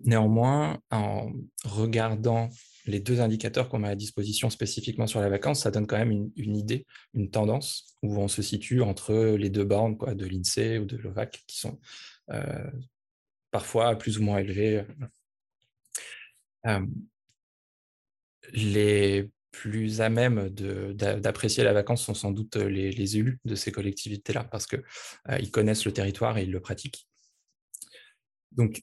néanmoins, 0.05 0.79
en 0.89 1.31
regardant 1.63 2.49
les 2.85 2.99
deux 2.99 3.21
indicateurs 3.21 3.69
qu'on 3.69 3.79
met 3.79 3.89
à 3.89 3.95
disposition 3.95 4.49
spécifiquement 4.49 5.07
sur 5.07 5.21
la 5.21 5.29
vacance, 5.29 5.61
ça 5.61 5.71
donne 5.71 5.87
quand 5.87 5.97
même 5.97 6.31
une, 6.35 6.55
idée, 6.55 6.85
une 7.13 7.29
tendance 7.29 7.95
où 8.01 8.17
on 8.17 8.27
se 8.27 8.41
situe 8.41 8.81
entre 8.81 9.13
les 9.37 9.49
deux 9.49 9.63
bornes 9.63 9.97
quoi, 9.97 10.15
de 10.15 10.25
l'INSEE 10.25 10.79
ou 10.79 10.85
de 10.85 10.97
l'OVAC 10.97 11.43
qui 11.47 11.59
sont 11.59 11.79
euh, 12.31 12.71
parfois 13.51 13.95
plus 13.95 14.17
ou 14.17 14.23
moins 14.23 14.39
élevées. 14.39 14.83
Euh, 16.67 16.85
les 18.53 19.29
plus 19.51 20.01
à 20.01 20.09
même 20.09 20.49
d'apprécier 20.49 21.63
la 21.63 21.73
vacance 21.73 22.03
sont 22.03 22.13
sans 22.13 22.31
doute 22.31 22.55
les, 22.55 23.17
élus 23.17 23.39
de 23.45 23.55
ces 23.55 23.71
collectivités-là 23.71 24.45
parce 24.45 24.65
qu'ils 24.65 24.83
euh, 25.29 25.45
connaissent 25.51 25.85
le 25.85 25.93
territoire 25.93 26.37
et 26.37 26.43
ils 26.43 26.51
le 26.51 26.61
pratiquent. 26.61 27.07
Donc, 28.53 28.81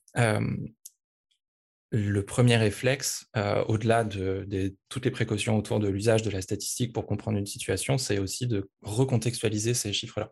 le 1.91 2.23
premier 2.23 2.57
réflexe, 2.57 3.27
euh, 3.37 3.65
au-delà 3.65 4.05
de, 4.05 4.75
toutes 4.89 5.05
les 5.07 5.11
précautions 5.11 5.57
autour 5.57 5.81
de 5.81 5.89
l'usage 5.89 6.23
de 6.23 6.31
la 6.31 6.43
statistique 6.43 6.93
pour 6.93 7.07
comprendre 7.07 7.39
une 7.39 7.47
situation, 7.47 7.97
c'est 7.97 8.19
aussi 8.19 8.47
de 8.47 8.69
recontextualiser 8.83 9.75
ces 9.75 9.93
chiffres-là. 9.93 10.31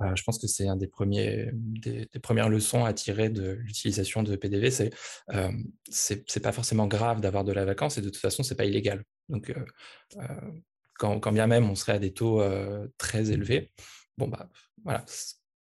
Euh, 0.00 0.14
je 0.16 0.22
pense 0.24 0.38
que 0.38 0.46
c'est 0.46 0.66
un 0.66 0.76
des, 0.76 0.88
premiers, 0.88 1.50
des, 1.52 2.06
premières 2.22 2.48
leçons 2.48 2.84
à 2.84 2.92
tirer 2.92 3.28
de 3.28 3.52
l'utilisation 3.52 4.22
de 4.22 4.34
PDV, 4.36 4.70
c'est 4.70 4.90
euh, 5.32 5.52
c'est 5.88 6.42
pas 6.42 6.52
forcément 6.52 6.86
grave 6.86 7.20
d'avoir 7.20 7.44
de 7.44 7.52
la 7.52 7.64
vacance 7.64 7.98
et 7.98 8.00
de 8.00 8.08
toute 8.08 8.20
façon 8.20 8.42
c'est 8.42 8.56
pas 8.56 8.64
illégal. 8.64 9.04
Donc 9.28 9.50
euh, 9.50 10.24
quand, 10.98 11.20
quand, 11.20 11.32
bien 11.32 11.46
même 11.46 11.70
on 11.70 11.74
serait 11.74 11.92
à 11.92 11.98
des 11.98 12.12
taux 12.12 12.42
très 12.98 13.30
élevés, 13.30 13.70
bon 14.18 14.28
bah 14.28 14.48
voilà, 14.84 15.04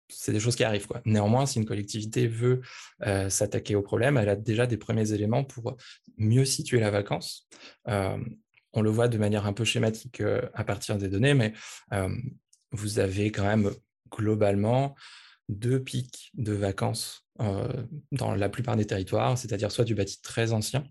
c'est 0.08 0.32
des 0.32 0.40
choses 0.40 0.56
qui 0.56 0.64
arrivent. 0.64 0.86
Quoi. 0.86 1.02
Néanmoins, 1.04 1.46
si 1.46 1.58
une 1.58 1.64
collectivité 1.64 2.26
veut 2.26 2.60
euh, 3.02 3.28
s'attaquer 3.28 3.74
au 3.74 3.82
problème, 3.82 4.16
elle 4.16 4.28
a 4.28 4.36
déjà 4.36 4.66
des 4.66 4.76
premiers 4.76 5.12
éléments 5.12 5.44
pour 5.44 5.76
mieux 6.16 6.44
situer 6.44 6.80
la 6.80 6.90
vacance. 6.90 7.48
Euh, 7.88 8.18
on 8.72 8.82
le 8.82 8.90
voit 8.90 9.08
de 9.08 9.18
manière 9.18 9.46
un 9.46 9.52
peu 9.52 9.64
schématique 9.64 10.20
euh, 10.20 10.42
à 10.54 10.64
partir 10.64 10.96
des 10.98 11.08
données, 11.08 11.34
mais 11.34 11.52
vous 12.72 12.98
avez 12.98 13.30
quand 13.30 13.44
même 13.44 13.70
globalement 14.10 14.94
deux 15.48 15.82
pics 15.82 16.30
de 16.34 16.52
vacances 16.52 17.26
dans 18.12 18.34
la 18.34 18.48
plupart 18.48 18.76
des 18.76 18.86
territoires, 18.86 19.36
c'est-à-dire 19.36 19.70
soit 19.70 19.84
du 19.84 19.94
bâti 19.94 20.22
très 20.22 20.52
ancien 20.52 20.84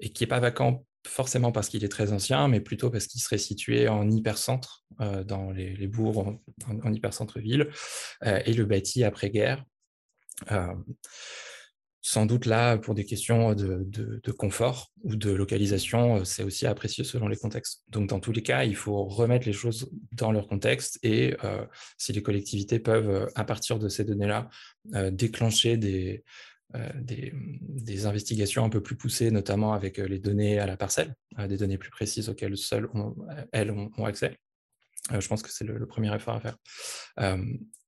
et 0.00 0.12
qui 0.12 0.22
n'est 0.22 0.28
pas 0.28 0.40
vacant 0.40 0.84
forcément 1.06 1.52
parce 1.52 1.68
qu'il 1.68 1.84
est 1.84 1.88
très 1.88 2.12
ancien, 2.12 2.48
mais 2.48 2.60
plutôt 2.60 2.90
parce 2.90 3.06
qu'il 3.06 3.20
serait 3.20 3.38
situé 3.38 3.88
en 3.88 4.10
hypercentre, 4.10 4.84
euh, 5.00 5.24
dans 5.24 5.50
les, 5.50 5.86
bourgs, 5.86 6.18
en, 6.18 6.40
en, 6.82 6.92
hypercentre-ville, 6.92 7.68
euh, 8.24 8.40
et 8.44 8.52
le 8.52 8.64
bâti 8.64 9.04
après-guerre. 9.04 9.64
Euh, 12.02 12.08
sans 12.12 12.26
doute 12.26 12.46
là, 12.46 12.78
pour 12.78 12.94
des 12.94 13.04
questions 13.04 13.54
de, 13.54 14.30
confort 14.32 14.90
ou 15.02 15.16
de 15.16 15.30
localisation, 15.30 16.24
c'est 16.24 16.42
aussi 16.42 16.66
apprécié 16.66 17.04
selon 17.04 17.28
les 17.28 17.36
contextes. 17.36 17.82
Donc, 17.88 18.08
dans 18.08 18.20
tous 18.20 18.32
les 18.32 18.42
cas, 18.42 18.64
il 18.64 18.76
faut 18.76 19.04
remettre 19.04 19.46
les 19.46 19.52
choses 19.52 19.90
dans 20.12 20.32
leur 20.32 20.48
contexte 20.48 20.98
et 21.02 21.36
si 21.98 22.12
les 22.12 22.22
collectivités 22.22 22.78
peuvent, 22.78 23.30
à 23.34 23.44
partir 23.44 23.78
de 23.78 23.88
ces 23.88 24.04
données-là, 24.04 24.48
déclencher 25.12 25.76
des, 25.76 26.24
euh, 26.74 28.06
investigations 28.06 28.64
un 28.64 28.68
peu 28.68 28.82
plus 28.82 28.96
poussées, 28.96 29.30
notamment 29.30 29.74
avec 29.74 29.98
euh, 29.98 30.06
les 30.06 30.18
données 30.18 30.58
à 30.58 30.66
la 30.66 30.76
parcelle, 30.76 31.14
euh, 31.38 31.46
des 31.46 31.58
données 31.58 31.78
plus 31.78 31.90
précises 31.90 32.28
auxquelles 32.28 32.56
seules 32.56 32.88
elles 33.52 33.70
ont, 33.70 34.04
accès. 34.04 34.36
je 35.10 35.28
pense 35.28 35.42
que 35.42 35.50
c'est 35.50 35.64
le, 35.64 35.86
premier 35.86 36.14
effort 36.14 36.34
à 36.34 36.40
faire. 36.40 36.56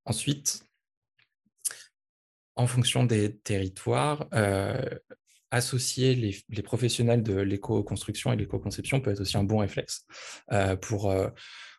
ensuite, 0.04 0.64
en 2.56 2.66
fonction 2.66 3.04
des 3.04 3.36
territoires, 3.36 4.28
associer 5.50 6.14
les, 6.14 6.62
professionnels 6.62 7.22
de 7.22 7.36
l'éco-construction 7.36 8.32
et 8.32 8.36
l'éco-conception 8.36 9.00
peut 9.00 9.10
être 9.10 9.20
aussi 9.20 9.36
un 9.36 9.44
bon 9.44 9.58
réflexe 9.58 10.06
pour 10.80 11.14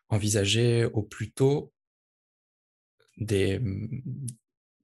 envisager 0.08 0.84
au 0.84 1.02
plus 1.02 1.32
tôt 1.32 1.72
des, 3.16 3.60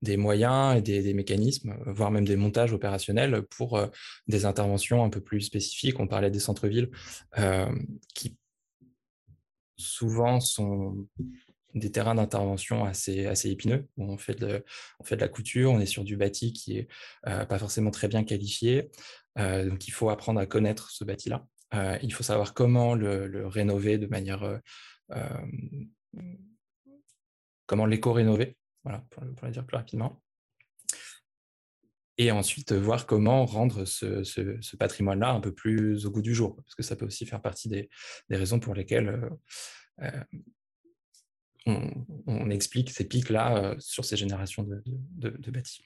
des 0.03 0.17
moyens 0.17 0.77
et 0.77 0.83
des, 0.83 1.15
mécanismes, 1.15 1.77
voire 1.87 2.11
même 2.11 2.25
des 2.25 2.37
montages 2.37 2.73
opérationnels 2.73 3.43
pour 3.43 3.77
euh, 3.77 3.87
des 4.27 4.45
interventions 4.45 5.05
un 5.05 5.11
peu 5.11 5.21
plus 5.21 5.41
spécifiques. 5.41 6.01
On 6.01 6.09
parlait 6.09 6.31
des 6.31 6.41
centres-villes 6.41 6.91
euh, 7.39 7.73
qui 8.15 8.37
souvent 9.77 10.41
sont 10.41 11.09
des 11.75 11.91
terrains 11.91 12.15
d'intervention 12.15 12.85
assez, 12.85 13.27
assez 13.27 13.51
épineux, 13.51 13.87
où 13.97 14.13
on 14.13 14.19
fait, 14.19 14.35
de, 14.35 14.65
on 15.01 15.05
fait 15.05 15.17
de 15.17 15.21
la 15.21 15.29
couture, 15.29 15.71
on 15.73 15.81
est 15.81 15.87
sur 15.87 16.05
du 16.05 16.17
bâti 16.17 16.53
qui 16.53 16.75
n'est 16.75 16.89
euh, 17.29 17.45
pas 17.45 17.59
forcément 17.59 17.91
très 17.91 18.09
bien 18.09 18.25
qualifié, 18.25 18.91
donc 19.37 19.89
il 19.89 19.93
faut 19.93 20.11
apprendre 20.11 20.41
à 20.41 20.47
connaître 20.47 20.91
ce 20.91 21.05
bâti-là. 21.05 21.47
il 22.03 22.13
faut 22.13 22.23
savoir 22.23 22.53
comment 22.53 22.95
le, 22.95 23.47
rénover 23.47 23.97
de 23.97 24.07
manière... 24.07 24.61
comment 27.67 27.87
l'éco-rénover 27.87 28.59
voilà, 28.85 29.05
pour, 29.11 29.25
le 29.25 29.51
dire 29.51 29.65
plus 29.65 29.77
rapidement. 29.77 30.23
Et 32.19 32.31
ensuite, 32.31 32.73
voir 32.73 33.07
comment 33.07 33.47
rendre 33.47 33.85
ce, 33.85 34.77
patrimoine-là 34.77 35.31
un 35.33 35.41
peu 35.41 35.53
plus 35.53 36.05
au 36.07 36.11
goût 36.11 36.23
du 36.23 36.35
jour, 36.35 36.57
parce 36.57 36.75
que 36.75 36.83
ça 36.83 36.95
peut 36.95 37.07
aussi 37.07 37.25
faire 37.27 37.41
partie 37.41 37.69
des, 37.69 37.89
raisons 38.31 38.61
pour 38.61 38.75
lesquelles 38.75 39.31
euh, 40.03 40.25
on, 41.67 42.51
explique 42.51 42.91
ces 42.91 43.07
pics-là 43.07 43.57
euh, 43.57 43.75
sur 43.79 44.05
ces 44.05 44.17
générations 44.17 44.65
de, 44.65 44.83
de, 45.17 45.51
bâtis. 45.51 45.85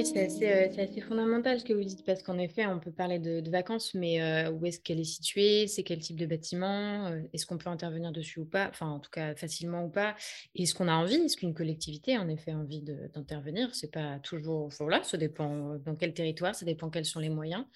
Oui, 0.00 0.12
euh, 0.16 0.68
c'est 0.72 0.80
assez, 0.80 1.00
fondamental 1.02 1.60
ce 1.60 1.64
que 1.64 1.74
vous 1.74 1.84
dites, 1.84 2.06
parce 2.06 2.22
qu'en 2.22 2.38
effet, 2.38 2.66
on 2.66 2.78
peut 2.78 2.90
parler 2.90 3.18
de, 3.18 3.50
vacances, 3.50 3.92
mais 3.92 4.22
euh, 4.22 4.50
où 4.50 4.64
est-ce 4.64 4.80
qu'elle 4.80 4.98
est 4.98 5.04
située 5.04 5.66
C'est 5.66 5.82
quel 5.82 5.98
type 5.98 6.18
de 6.18 6.24
bâtiment 6.24 7.06
euh, 7.08 7.20
Est-ce 7.34 7.44
qu'on 7.44 7.58
peut 7.58 7.68
intervenir 7.68 8.10
dessus 8.10 8.40
ou 8.40 8.46
pas 8.46 8.68
Enfin, 8.70 8.88
en 8.88 8.98
tout 8.98 9.10
cas, 9.10 9.34
facilement 9.34 9.84
ou 9.84 9.90
pas 9.90 10.16
Est-ce 10.54 10.74
qu'on 10.74 10.88
a 10.88 10.94
envie 10.94 11.16
Est-ce 11.16 11.36
qu'une 11.36 11.52
collectivité 11.52 12.16
a 12.16 12.20
en 12.22 12.28
effet 12.28 12.54
envie 12.54 12.82
d'intervenir 12.82 13.74
C'est 13.74 13.92
pas 13.92 14.18
toujours, 14.20 14.70
là, 14.88 15.02
ça 15.02 15.18
dépend 15.18 15.76
dans 15.84 15.96
quel 15.96 16.14
territoire, 16.14 16.54
ça 16.54 16.64
dépend 16.64 16.88
quels 16.88 17.04
sont 17.04 17.20
les 17.20 17.28
moyens. 17.28 17.66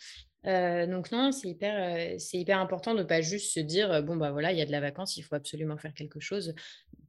donc 0.45 1.13
non, 1.13 1.31
c'est 1.31 1.49
hyper, 1.49 2.19
c'est 2.19 2.39
hyper 2.39 2.59
important 2.59 2.95
de 2.95 3.03
pas 3.03 3.21
juste 3.21 3.53
se 3.53 3.61
dire, 3.61 4.03
bon, 4.03 4.17
bah 4.17 4.33
voilà, 4.33 4.53
il 4.53 4.59
y 4.59 4.63
a 4.63 4.67
de 4.67 4.73
la 4.73 4.81
vacance, 4.81 5.19
il 5.19 5.23
faut 5.23 5.35
absolument 5.35 5.77
faire 5.77 5.93
quelque 5.93 6.21
chose 6.21 6.55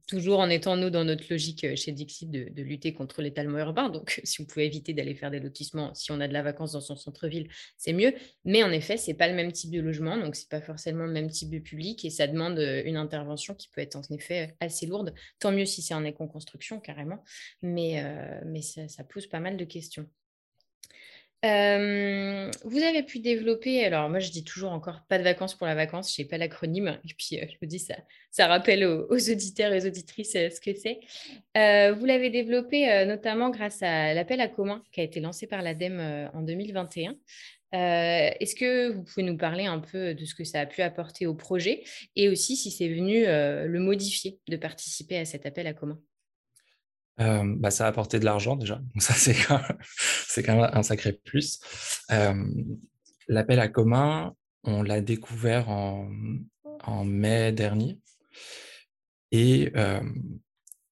toujours 0.06 0.38
en 0.38 0.48
étant, 0.48 0.76
nous, 0.76 0.90
dans 0.90 1.04
notre 1.04 1.24
logique 1.30 1.64
euh, 1.64 1.76
chez 1.76 1.92
Dixit 1.92 2.30
de, 2.30 2.62
lutter 2.62 2.92
contre 2.92 3.22
l'étalement 3.22 3.58
urbain. 3.58 3.88
Donc, 3.88 4.20
si 4.24 4.40
on 4.40 4.44
pouvait 4.44 4.66
éviter 4.66 4.92
d'aller 4.94 5.14
faire 5.14 5.30
des 5.30 5.40
lotissements, 5.40 5.94
si 5.94 6.12
on 6.12 6.20
a 6.20 6.28
de 6.28 6.32
la 6.32 6.42
vacance 6.42 6.72
dans 6.72 6.80
son 6.80 6.96
centre-ville, 6.96 7.48
c'est 7.76 7.92
mieux. 7.92 8.14
Mais 8.44 8.62
en 8.62 8.70
effet, 8.70 8.96
ce 8.96 9.10
n'est 9.10 9.16
pas 9.16 9.28
le 9.28 9.34
même 9.34 9.52
type 9.52 9.70
de 9.70 9.80
logement, 9.80 10.16
donc 10.16 10.36
ce 10.36 10.42
n'est 10.42 10.48
pas 10.48 10.60
forcément 10.60 11.04
le 11.04 11.12
même 11.12 11.30
type 11.30 11.50
de 11.50 11.58
public 11.58 12.04
et 12.04 12.10
ça 12.10 12.26
demande 12.26 12.58
euh, 12.58 12.82
une 12.84 12.96
intervention 12.96 13.54
qui 13.54 13.68
peut 13.68 13.80
être 13.80 13.96
en 13.96 14.02
effet 14.10 14.56
assez 14.60 14.86
lourde. 14.86 15.14
Tant 15.38 15.52
mieux 15.52 15.66
si 15.66 15.82
c'est 15.82 15.94
en 15.94 16.04
éco-construction, 16.04 16.80
carrément. 16.80 17.22
Mais, 17.62 18.02
euh, 18.04 18.60
ça 18.88 19.04
pose 19.04 19.26
pas 19.26 19.40
mal 19.40 19.56
de 19.56 19.64
questions 19.64 20.08
vous 21.42 22.82
avez 22.82 23.02
pu 23.02 23.20
développer, 23.20 23.84
alors 23.84 24.08
moi 24.08 24.18
je 24.18 24.30
dis 24.30 24.44
toujours 24.44 24.72
encore 24.72 25.02
pas 25.08 25.18
de 25.18 25.24
vacances 25.24 25.54
pour 25.54 25.66
la 25.66 25.74
vacance, 25.74 26.10
je 26.10 26.14
sais 26.14 26.24
pas 26.24 26.38
l'acronyme, 26.38 26.98
et 27.04 27.14
puis 27.16 27.38
je 27.40 27.56
me 27.62 27.66
dis 27.66 27.78
ça, 27.78 27.94
ça 28.30 28.46
rappelle 28.46 28.84
aux, 28.84 29.30
auditeurs 29.30 29.72
et 29.72 29.80
aux 29.80 29.86
auditrices 29.86 30.32
ce 30.32 30.60
que 30.60 30.74
c'est. 30.74 31.00
vous 31.92 32.04
l'avez 32.04 32.30
développé 32.30 33.04
notamment 33.06 33.50
grâce 33.50 33.82
à 33.82 34.14
l'appel 34.14 34.40
à 34.40 34.48
commun 34.48 34.82
qui 34.92 35.00
a 35.00 35.04
été 35.04 35.20
lancé 35.20 35.46
par 35.46 35.62
l'ADEME 35.62 36.30
en 36.34 36.42
2021. 36.42 37.14
Est-ce 37.72 38.54
que 38.54 38.88
vous 38.88 39.02
pouvez 39.02 39.22
nous 39.22 39.36
parler 39.36 39.66
un 39.66 39.80
peu 39.80 40.14
de 40.14 40.24
ce 40.24 40.34
que 40.34 40.44
ça 40.44 40.60
a 40.60 40.66
pu 40.66 40.82
apporter 40.82 41.26
au 41.26 41.34
projet 41.34 41.84
et 42.14 42.28
aussi 42.28 42.56
si 42.56 42.70
c'est 42.70 42.88
venu 42.88 43.24
le 43.24 43.78
modifier 43.78 44.38
de 44.48 44.56
participer 44.56 45.18
à 45.18 45.24
cet 45.24 45.46
appel 45.46 45.66
à 45.66 45.74
commun 45.74 46.00
bah, 47.18 47.70
ça 47.70 47.86
a 47.86 47.88
apporté 47.88 48.18
de 48.18 48.24
l'argent 48.24 48.56
déjà, 48.56 48.76
donc 48.76 49.02
ça 49.02 49.14
c'est 49.14 49.34
quand, 49.34 49.60
même 50.54 50.70
un 50.72 50.82
sacré 50.82 51.12
plus. 51.12 51.60
L'appel 53.28 53.58
à 53.58 53.68
commun, 53.68 54.34
on 54.64 54.82
l'a 54.82 55.00
découvert 55.00 55.68
en, 55.68 56.08
mai 57.04 57.52
dernier. 57.52 57.98
Et 59.32 59.72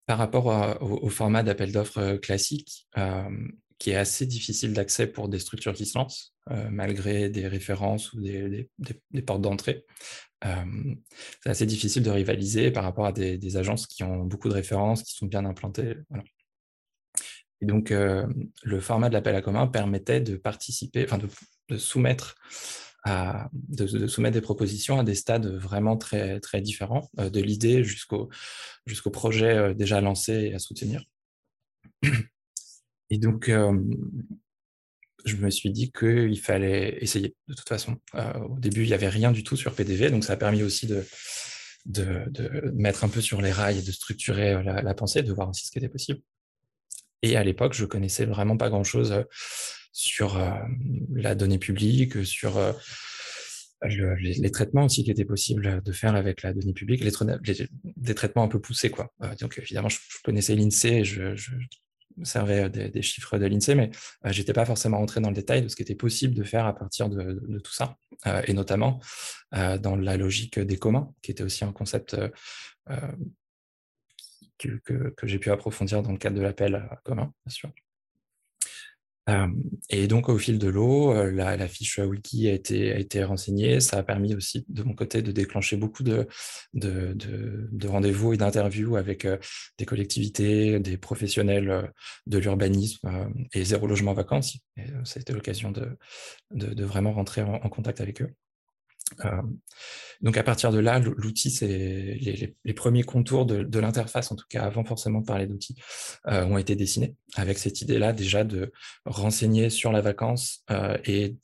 par 0.06 0.18
rapport 0.18 0.80
au, 0.80 1.08
format 1.08 1.42
d'appel 1.42 1.72
d'offres 1.72 2.16
classique, 2.16 2.88
qui 3.84 3.90
est 3.90 3.96
assez 3.96 4.24
difficile 4.24 4.72
d'accès 4.72 5.06
pour 5.06 5.28
des 5.28 5.38
structures 5.38 5.74
qui 5.74 5.84
se 5.84 5.98
lancent, 5.98 6.34
malgré 6.70 7.28
des 7.28 7.46
références 7.46 8.14
ou 8.14 8.20
des, 8.22 8.70
portes 9.26 9.42
d'entrée, 9.42 9.84
c'est 10.42 11.50
assez 11.50 11.66
difficile 11.66 12.02
de 12.02 12.08
rivaliser 12.08 12.70
par 12.70 12.82
rapport 12.82 13.04
à 13.04 13.12
des, 13.12 13.56
agences 13.58 13.86
qui 13.86 14.02
ont 14.02 14.24
beaucoup 14.24 14.48
de 14.48 14.54
références, 14.54 15.02
qui 15.02 15.14
sont 15.14 15.26
bien 15.26 15.44
implantées. 15.44 15.96
Et 17.60 17.66
donc, 17.66 17.90
le 17.90 18.80
format 18.80 19.10
de 19.10 19.12
l'appel 19.12 19.36
à 19.36 19.42
commun 19.42 19.66
permettait 19.66 20.22
de 20.22 20.36
participer, 20.36 21.04
enfin 21.04 21.18
de, 21.18 21.76
soumettre 21.76 22.36
de, 23.52 24.06
soumettre 24.06 24.32
des 24.32 24.40
propositions 24.40 24.98
à 24.98 25.04
des 25.04 25.14
stades 25.14 25.46
vraiment 25.46 25.98
très, 25.98 26.40
très 26.40 26.62
différents, 26.62 27.10
de 27.18 27.40
l'idée 27.42 27.84
jusqu'au 27.84 28.30
jusqu'au 28.86 29.10
projet 29.10 29.74
déjà 29.74 30.00
lancé 30.00 30.32
et 30.32 30.54
à 30.54 30.58
soutenir. 30.58 31.04
Et 33.10 33.18
donc, 33.18 33.50
je 35.24 35.36
me 35.36 35.50
suis 35.50 35.70
dit 35.70 35.90
qu'il 35.90 36.38
fallait 36.40 36.98
essayer 37.00 37.34
de 37.48 37.54
toute 37.54 37.68
façon. 37.68 37.96
au 38.48 38.58
début, 38.58 38.82
il 38.82 38.88
n'y 38.88 38.94
avait 38.94 39.08
rien 39.08 39.32
du 39.32 39.42
tout 39.42 39.56
sur 39.56 39.74
PDV, 39.74 40.10
donc 40.10 40.24
ça 40.24 40.34
a 40.34 40.36
permis 40.36 40.62
aussi 40.62 40.86
de, 40.86 41.04
mettre 42.74 43.04
un 43.04 43.08
peu 43.08 43.20
sur 43.20 43.40
les 43.40 43.52
rails 43.52 43.78
et 43.78 43.82
de 43.82 43.92
structurer 43.92 44.62
la, 44.62 44.94
pensée, 44.94 45.22
de 45.22 45.32
voir 45.32 45.48
aussi 45.48 45.66
ce 45.66 45.70
qui 45.70 45.78
était 45.78 45.88
possible. 45.88 46.20
Et 47.22 47.36
à 47.36 47.44
l'époque, 47.44 47.72
je 47.72 47.86
connaissais 47.86 48.26
vraiment 48.26 48.56
pas 48.56 48.68
grand-chose 48.68 49.24
sur 49.92 50.38
la 51.14 51.34
donnée 51.34 51.58
publique, 51.58 52.24
sur 52.26 52.58
les, 53.82 54.50
traitements 54.50 54.84
aussi 54.84 55.04
qui 55.04 55.10
étaient 55.10 55.24
possibles 55.24 55.82
de 55.82 55.92
faire 55.92 56.16
avec 56.16 56.42
la 56.42 56.52
donnée 56.52 56.74
publique, 56.74 57.02
des 57.02 58.14
traitements 58.14 58.42
un 58.42 58.48
peu 58.48 58.60
poussés. 58.60 58.90
Quoi. 58.90 59.10
donc 59.40 59.58
évidemment, 59.58 59.88
je, 59.88 59.98
connaissais 60.22 60.54
l'INSEE, 60.54 61.04
je, 61.04 61.34
je, 61.34 61.52
servait 62.22 62.70
des, 62.70 63.02
chiffres 63.02 63.38
de 63.38 63.46
l'INSEE, 63.46 63.74
mais 63.74 63.90
je 64.24 64.32
j'étais 64.32 64.52
pas 64.52 64.64
forcément 64.64 64.98
rentré 64.98 65.20
dans 65.20 65.28
le 65.30 65.34
détail 65.34 65.62
de 65.62 65.68
ce 65.68 65.76
qui 65.76 65.82
était 65.82 65.94
possible 65.94 66.34
de 66.34 66.44
faire 66.44 66.66
à 66.66 66.74
partir 66.74 67.08
de, 67.08 67.58
tout 67.58 67.72
ça, 67.72 67.96
et 68.46 68.52
notamment 68.52 69.00
dans 69.52 69.96
la 69.96 70.16
logique 70.16 70.58
des 70.58 70.76
communs, 70.78 71.12
qui 71.22 71.30
était 71.30 71.42
aussi 71.42 71.64
un 71.64 71.72
concept 71.72 72.16
que 74.58 75.12
j'ai 75.24 75.38
pu 75.38 75.50
approfondir 75.50 76.02
dans 76.02 76.12
le 76.12 76.18
cadre 76.18 76.36
de 76.36 76.42
l'appel 76.42 76.88
commun, 77.04 77.32
bien 77.44 77.52
sûr 77.52 77.70
et 79.88 80.06
donc, 80.06 80.28
au 80.28 80.38
fil 80.38 80.58
de 80.58 80.68
l'eau, 80.68 81.14
la, 81.30 81.68
fiche 81.68 81.98
wiki 81.98 82.48
a 82.48 82.52
été, 82.52 82.92
a 82.92 82.98
été 82.98 83.24
renseignée. 83.24 83.80
Ça 83.80 83.98
a 83.98 84.02
permis 84.02 84.34
aussi, 84.34 84.64
de 84.68 84.82
mon 84.82 84.94
côté, 84.94 85.22
de 85.22 85.32
déclencher 85.32 85.76
beaucoup 85.76 86.02
de, 86.02 86.28
de, 86.74 87.14
de, 87.14 87.88
rendez-vous 87.88 88.34
et 88.34 88.36
d'interviews 88.36 88.96
avec 88.96 89.26
des 89.78 89.84
collectivités, 89.86 90.78
des 90.78 90.98
professionnels 90.98 91.90
de 92.26 92.38
l'urbanisme 92.38 93.30
et 93.52 93.64
zéro 93.64 93.86
logement 93.86 94.12
vacances. 94.12 94.58
Ça 95.04 95.18
a 95.18 95.20
été 95.20 95.32
l'occasion 95.32 95.72
de, 95.72 96.84
vraiment 96.84 97.12
rentrer 97.12 97.42
en 97.42 97.68
contact 97.68 98.00
avec 98.00 98.20
eux 98.20 98.34
donc 100.22 100.36
à 100.36 100.42
partir 100.42 100.72
de 100.72 100.78
là, 100.78 100.98
l'outil, 100.98 101.50
c'est 101.50 101.66
les, 101.66 102.74
premiers 102.74 103.02
contours 103.02 103.46
de, 103.46 103.78
l'interface, 103.78 104.32
en 104.32 104.36
tout 104.36 104.46
cas 104.48 104.62
avant 104.62 104.84
forcément 104.84 105.20
de 105.20 105.26
parler 105.26 105.46
d'outils, 105.46 105.76
ont 106.26 106.58
été 106.58 106.76
dessinés 106.76 107.14
avec 107.34 107.58
cette 107.58 107.80
idée-là 107.82 108.12
déjà 108.12 108.44
de 108.44 108.72
renseigner 109.04 109.70
sur 109.70 109.92
la 109.92 110.00
vacance 110.00 110.64
et 111.04 111.36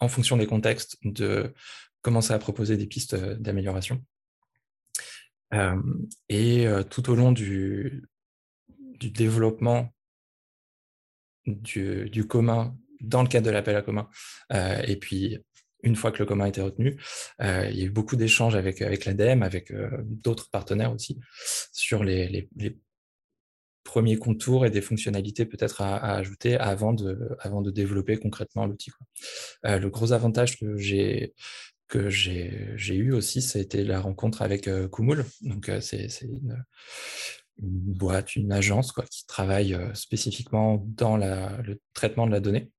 en 0.00 0.08
fonction 0.08 0.36
des 0.36 0.46
contextes 0.46 0.98
de 1.02 1.54
commencer 2.02 2.32
à 2.32 2.38
proposer 2.38 2.76
des 2.76 2.86
pistes 2.86 3.14
d'amélioration. 3.14 4.04
et 6.28 6.66
tout 6.90 7.10
au 7.10 7.14
long 7.14 7.32
du, 7.32 8.04
développement 9.00 9.92
du, 11.46 12.08
du, 12.10 12.26
commun 12.26 12.76
dans 13.00 13.22
le 13.22 13.28
cadre 13.28 13.46
de 13.46 13.50
l'appel 13.50 13.76
à 13.76 13.82
commun, 13.82 14.08
et 14.50 14.96
puis 14.96 15.38
une 15.84 15.96
fois 15.96 16.10
que 16.10 16.18
le 16.18 16.26
commun 16.26 16.46
a 16.46 16.48
été 16.48 16.60
retenu. 16.60 16.98
Euh, 17.40 17.68
il 17.70 17.78
y 17.78 17.82
a 17.82 17.84
eu 17.86 17.90
beaucoup 17.90 18.16
d'échanges 18.16 18.56
avec, 18.56 18.82
avec 18.82 19.04
l'ADEME, 19.04 19.42
avec 19.42 19.70
euh, 19.70 19.90
d'autres 20.02 20.50
partenaires 20.50 20.92
aussi, 20.92 21.20
sur 21.72 22.02
les, 22.02 22.48
premiers 23.84 24.16
contours 24.16 24.64
et 24.64 24.70
des 24.70 24.80
fonctionnalités 24.80 25.44
peut-être 25.44 25.82
à, 25.82 26.16
ajouter 26.16 26.56
avant 26.56 26.94
de, 26.94 27.36
avant 27.40 27.60
de 27.60 27.70
développer 27.70 28.16
concrètement 28.16 28.64
l'outil. 28.64 28.90
Euh, 29.66 29.78
le 29.78 29.90
gros 29.90 30.12
avantage 30.12 30.58
que 30.58 30.76
j'ai 30.76 31.34
que 31.86 32.08
j'ai 32.08 32.94
eu 32.94 33.12
aussi, 33.12 33.42
ça 33.42 33.58
a 33.58 33.62
été 33.62 33.84
la 33.84 34.00
rencontre 34.00 34.40
avec 34.40 34.68
Kumul. 34.90 35.26
Donc, 35.42 35.70
c'est 35.80 36.08
une, 36.22 36.64
boîte, 37.58 38.34
une 38.36 38.52
agence 38.52 38.90
quoi, 38.90 39.04
qui 39.04 39.26
travaille 39.26 39.78
spécifiquement 39.92 40.82
dans 40.88 41.18
le 41.18 41.78
traitement 41.92 42.26
de 42.26 42.32
la 42.32 42.40
donnée. 42.40 42.72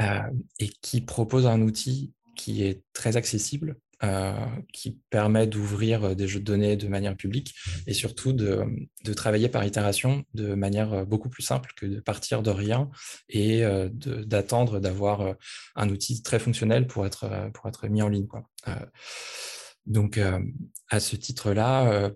Euh, 0.00 0.30
et 0.58 0.68
qui 0.68 1.00
propose 1.00 1.46
un 1.46 1.62
outil 1.62 2.12
qui 2.36 2.62
est 2.62 2.82
très 2.92 3.16
accessible, 3.16 3.76
euh, 4.02 4.34
qui 4.74 5.00
permet 5.08 5.46
d'ouvrir 5.46 6.04
euh, 6.04 6.14
des 6.14 6.28
jeux 6.28 6.40
de 6.40 6.44
données 6.44 6.76
de 6.76 6.86
manière 6.86 7.16
publique 7.16 7.54
et 7.86 7.94
surtout 7.94 8.34
de, 8.34 8.66
travailler 9.14 9.48
par 9.48 9.64
itération 9.64 10.24
de 10.34 10.54
manière 10.54 11.06
beaucoup 11.06 11.30
plus 11.30 11.42
simple 11.42 11.72
que 11.76 11.86
de 11.86 12.00
partir 12.00 12.42
de 12.42 12.50
rien 12.50 12.90
et 13.30 13.62
d'attendre 13.92 14.80
d'avoir 14.80 15.36
un 15.76 15.88
outil 15.88 16.22
très 16.22 16.38
fonctionnel 16.38 16.86
pour 16.86 17.06
être, 17.06 17.88
mis 17.88 18.02
en 18.02 18.08
ligne. 18.08 18.26
Donc, 19.86 20.20
à 20.90 21.00
ce 21.00 21.16
titre-là, 21.16 22.10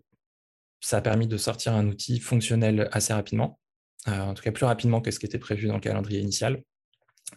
ça 0.81 0.99
a 0.99 1.01
permis 1.01 1.29
de 1.29 1.37
sortir 1.37 1.75
un 1.75 1.87
outil 1.87 2.19
fonctionnel 2.19 2.88
assez 2.93 3.12
rapidement, 3.12 3.59
en 4.07 4.35
tout 4.35 4.43
cas 4.43 4.51
plus 4.51 4.66
rapidement 4.66 5.01
que 5.01 5.12
ce 5.12 5.21
qui 5.21 5.27
était 5.27 5.38
prévu 5.38 5.69
dans 5.69 5.75
le 5.75 5.81
calendrier 5.81 6.21
initial. 6.21 6.62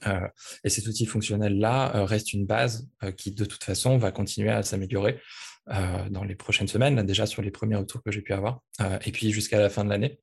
Euh, 0.08 0.28
et 0.64 0.70
cet 0.70 0.88
outil 0.88 1.06
fonctionnel-là 1.06 1.96
euh, 1.96 2.04
reste 2.06 2.34
une 2.34 2.46
base 2.46 2.88
euh, 3.04 3.12
qui, 3.12 3.32
de 3.32 3.46
toute 3.46 3.64
façon, 3.64 3.98
va 3.98 4.12
continuer 4.12 4.50
à 4.50 4.64
s'améliorer 4.64 5.20
dans 6.10 6.26
les 6.26 6.36
prochaines 6.36 6.68
semaines, 6.68 7.06
déjà 7.06 7.26
sur 7.26 7.42
les 7.42 7.50
premiers 7.50 7.78
retours 7.78 8.04
que 8.04 8.12
j'ai 8.12 8.20
pu 8.20 8.34
avoir, 8.34 8.60
et 9.06 9.14
puis 9.14 9.32
jusqu'à 9.32 9.62
la 9.62 9.70
fin 9.70 9.86
de 9.86 9.90
l'année, 9.90 10.20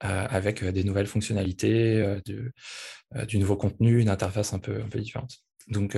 avec 0.00 0.62
des 0.62 0.84
nouvelles 0.84 1.06
fonctionnalités, 1.06 2.20
du 2.26 3.38
nouveau 3.38 3.56
contenu, 3.56 4.02
une 4.02 4.10
interface 4.10 4.52
un 4.52 4.58
peu, 4.58 4.82
différente. 4.96 5.38
Donc, 5.68 5.96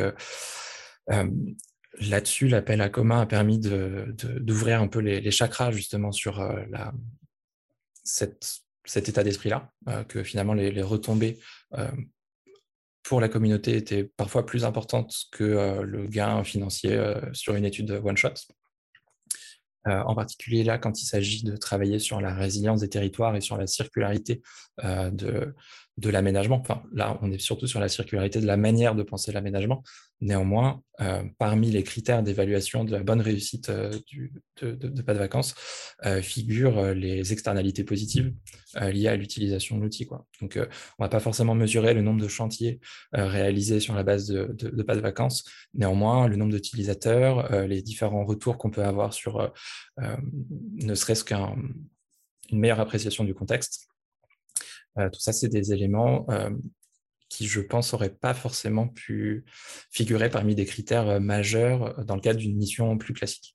là-dessus, 1.98 2.46
l'appel 2.46 2.80
à 2.80 2.88
commun 2.88 3.22
a 3.22 3.26
permis 3.26 3.58
d'ouvrir 3.58 4.80
un 4.80 4.86
peu 4.86 5.00
les, 5.00 5.28
chakras 5.32 5.72
justement 5.72 6.12
sur 6.12 6.40
cet 8.04 9.08
état 9.08 9.24
d'esprit-là, 9.24 9.72
que 10.06 10.22
finalement 10.22 10.54
les 10.54 10.82
retombées 10.82 11.40
pour 13.08 13.22
la 13.22 13.30
communauté 13.30 13.74
était 13.74 14.04
parfois 14.04 14.44
plus 14.44 14.66
importante 14.66 15.14
que 15.32 15.42
euh, 15.42 15.82
le 15.82 16.06
gain 16.06 16.44
financier 16.44 16.92
euh, 16.92 17.18
sur 17.32 17.54
une 17.54 17.64
étude 17.64 17.90
one-shot. 18.04 18.34
Euh, 19.86 20.02
en 20.02 20.14
particulier 20.14 20.62
là, 20.62 20.76
quand 20.76 21.00
il 21.00 21.06
s'agit 21.06 21.42
de 21.42 21.56
travailler 21.56 22.00
sur 22.00 22.20
la 22.20 22.34
résilience 22.34 22.80
des 22.80 22.90
territoires 22.90 23.34
et 23.34 23.40
sur 23.40 23.56
la 23.56 23.66
circularité 23.66 24.42
de, 24.82 25.54
de 25.98 26.10
l'aménagement. 26.10 26.62
Là, 26.92 27.18
on 27.22 27.32
est 27.32 27.40
surtout 27.40 27.66
sur 27.66 27.80
la 27.80 27.88
circularité 27.88 28.40
de 28.40 28.46
la 28.46 28.56
manière 28.56 28.94
de 28.94 29.02
penser 29.02 29.32
l'aménagement. 29.32 29.82
Néanmoins, 30.20 30.80
euh, 31.00 31.24
parmi 31.38 31.72
les 31.72 31.82
critères 31.82 32.22
d'évaluation 32.22 32.84
de 32.84 32.92
la 32.92 33.02
bonne 33.02 33.20
réussite 33.20 33.68
euh, 33.68 33.92
de, 34.62 35.02
pas 35.02 35.14
de 35.14 35.18
vacances 35.18 35.56
euh, 36.04 36.22
figurent 36.22 36.94
les 36.94 37.32
externalités 37.32 37.82
positives 37.82 38.32
liées 38.80 39.08
à 39.08 39.16
l'utilisation 39.16 39.76
de 39.76 39.82
l'outil. 39.82 40.06
Donc, 40.40 40.56
on 40.56 40.60
ne 40.60 41.04
va 41.04 41.08
pas 41.08 41.20
forcément 41.20 41.56
mesurer 41.56 41.94
le 41.94 42.02
nombre 42.02 42.20
de 42.20 42.28
chantiers 42.28 42.78
réalisés 43.12 43.80
sur 43.80 43.94
la 43.94 44.04
base 44.04 44.28
de, 44.28 44.82
pas 44.82 44.94
de 44.94 45.00
vacances. 45.00 45.44
Néanmoins, 45.74 46.28
le 46.28 46.36
nombre 46.36 46.52
d'utilisateurs, 46.52 47.66
les 47.66 47.82
différents 47.82 48.24
retours 48.24 48.56
qu'on 48.56 48.70
peut 48.70 48.84
avoir 48.84 49.12
sur 49.12 49.52
ne 49.98 50.94
serait-ce 50.94 51.24
qu'une 51.24 51.74
meilleure 52.52 52.80
appréciation 52.80 53.24
du 53.24 53.34
contexte 53.34 53.87
tout 55.10 55.20
ça, 55.20 55.32
c'est 55.32 55.48
des 55.48 55.72
éléments 55.72 56.26
euh, 56.30 56.50
qui, 57.28 57.46
je 57.46 57.60
pense, 57.60 57.92
n'auraient 57.92 58.14
pas 58.14 58.34
forcément 58.34 58.88
pu 58.88 59.44
figurer 59.90 60.30
parmi 60.30 60.54
des 60.54 60.64
critères 60.64 61.08
euh, 61.08 61.20
majeurs 61.20 62.04
dans 62.04 62.14
le 62.14 62.20
cadre 62.20 62.38
d'une 62.38 62.56
mission 62.56 62.96
plus 62.98 63.14
classique. 63.14 63.52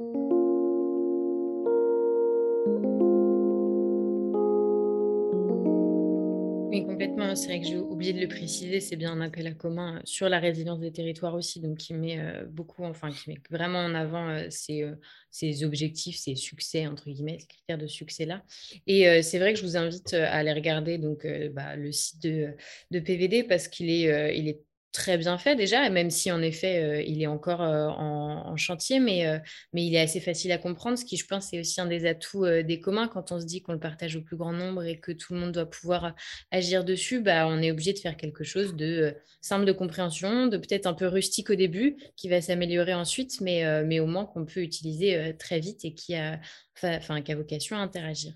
C'est 7.36 7.48
vrai 7.48 7.62
que 7.62 7.68
j'ai 7.68 7.78
oublié 7.78 8.14
de 8.14 8.20
le 8.20 8.28
préciser, 8.28 8.80
c'est 8.80 8.96
bien 8.96 9.12
un 9.12 9.22
appel 9.22 9.48
à 9.48 9.52
commun 9.52 10.02
sur 10.04 10.30
la 10.30 10.40
résilience 10.40 10.80
des 10.80 10.92
territoires 10.92 11.34
aussi, 11.34 11.60
donc 11.60 11.78
qui 11.78 11.94
met 11.94 12.20
beaucoup, 12.48 12.84
enfin, 12.84 13.12
qui 13.12 13.30
met 13.30 13.38
vraiment 13.50 13.80
en 13.80 13.96
avant 13.96 14.50
ces, 14.50 14.86
ces, 15.32 15.64
objectifs, 15.64 16.18
ces 16.18 16.36
succès, 16.36 16.88
entre 16.88 17.10
guillemets, 17.10 17.38
ces 17.40 17.48
critères 17.48 17.78
de 17.78 17.88
succès-là. 17.88 18.44
Et 18.88 19.22
c'est 19.24 19.40
vrai 19.40 19.54
que 19.54 19.60
je 19.60 19.66
vous 19.66 19.78
invite 19.78 20.14
à 20.14 20.32
aller 20.34 20.54
regarder 20.54 20.98
donc, 20.98 21.28
bah, 21.54 21.76
le 21.76 21.92
site 21.92 22.22
de, 22.24 22.56
de 22.92 23.00
PVD 23.00 23.44
parce 23.44 23.68
qu'il 23.68 23.90
est, 23.90 24.38
il 24.38 24.48
est 24.48 24.62
très 24.94 25.18
bien 25.18 25.38
fait 25.40 25.56
déjà, 25.56 25.90
même 25.90 26.12
si 26.12 26.32
en 26.32 26.42
effet 26.42 26.84
euh, 26.84 27.02
il 27.02 27.22
est 27.22 27.28
encore 27.28 27.62
euh, 27.64 27.88
en, 27.88 28.56
chantier, 28.56 29.00
mais, 29.00 29.26
euh, 29.26 29.40
mais 29.74 29.84
il 29.86 29.96
est 29.96 30.00
assez 30.00 30.20
facile 30.20 30.52
à 30.52 30.60
comprendre, 30.60 30.98
ce 30.98 31.04
qui 31.04 31.18
je 31.18 31.26
pense 31.26 31.48
c'est 31.50 31.60
aussi 31.60 31.82
un 31.82 31.88
des 31.88 32.06
atouts 32.06 32.46
des 32.64 32.80
communs 32.80 33.08
quand 33.08 33.32
on 33.32 33.42
se 33.42 33.46
dit 33.46 33.64
qu'on 33.64 33.74
le 33.74 33.80
partage 33.80 34.16
au 34.16 34.22
plus 34.22 34.38
grand 34.38 34.54
nombre 34.54 34.84
et 34.84 35.00
que 35.00 35.12
tout 35.12 35.34
le 35.34 35.40
monde 35.40 35.52
doit 35.52 35.66
pouvoir 35.66 36.16
agir 36.52 36.86
dessus, 36.86 37.20
bah, 37.20 37.48
on 37.48 37.62
est 37.62 37.72
obligé 37.72 37.94
de 37.94 38.00
faire 38.00 38.16
quelque 38.16 38.44
chose 38.44 38.76
de 38.76 39.16
simple 39.42 39.66
de 39.66 39.72
compréhension, 39.72 40.46
de 40.46 40.58
peut-être 40.58 40.86
un 40.86 40.94
peu 40.94 41.08
rustique 41.08 41.50
au 41.50 41.56
début, 41.56 41.98
qui 42.16 42.30
va 42.30 42.40
s'améliorer 42.40 42.94
ensuite, 42.94 43.42
mais, 43.42 43.84
mais 43.84 44.00
au 44.00 44.06
moins 44.06 44.26
qu'on 44.26 44.46
peut 44.46 44.62
utiliser 44.62 45.36
très 45.40 45.60
vite 45.60 45.84
et 45.84 45.94
qui 45.96 46.16
a, 46.16 46.40
enfin, 46.82 47.22
qui 47.22 47.32
a 47.32 47.36
vocation 47.36 47.76
à 47.76 47.80
interagir. 47.80 48.34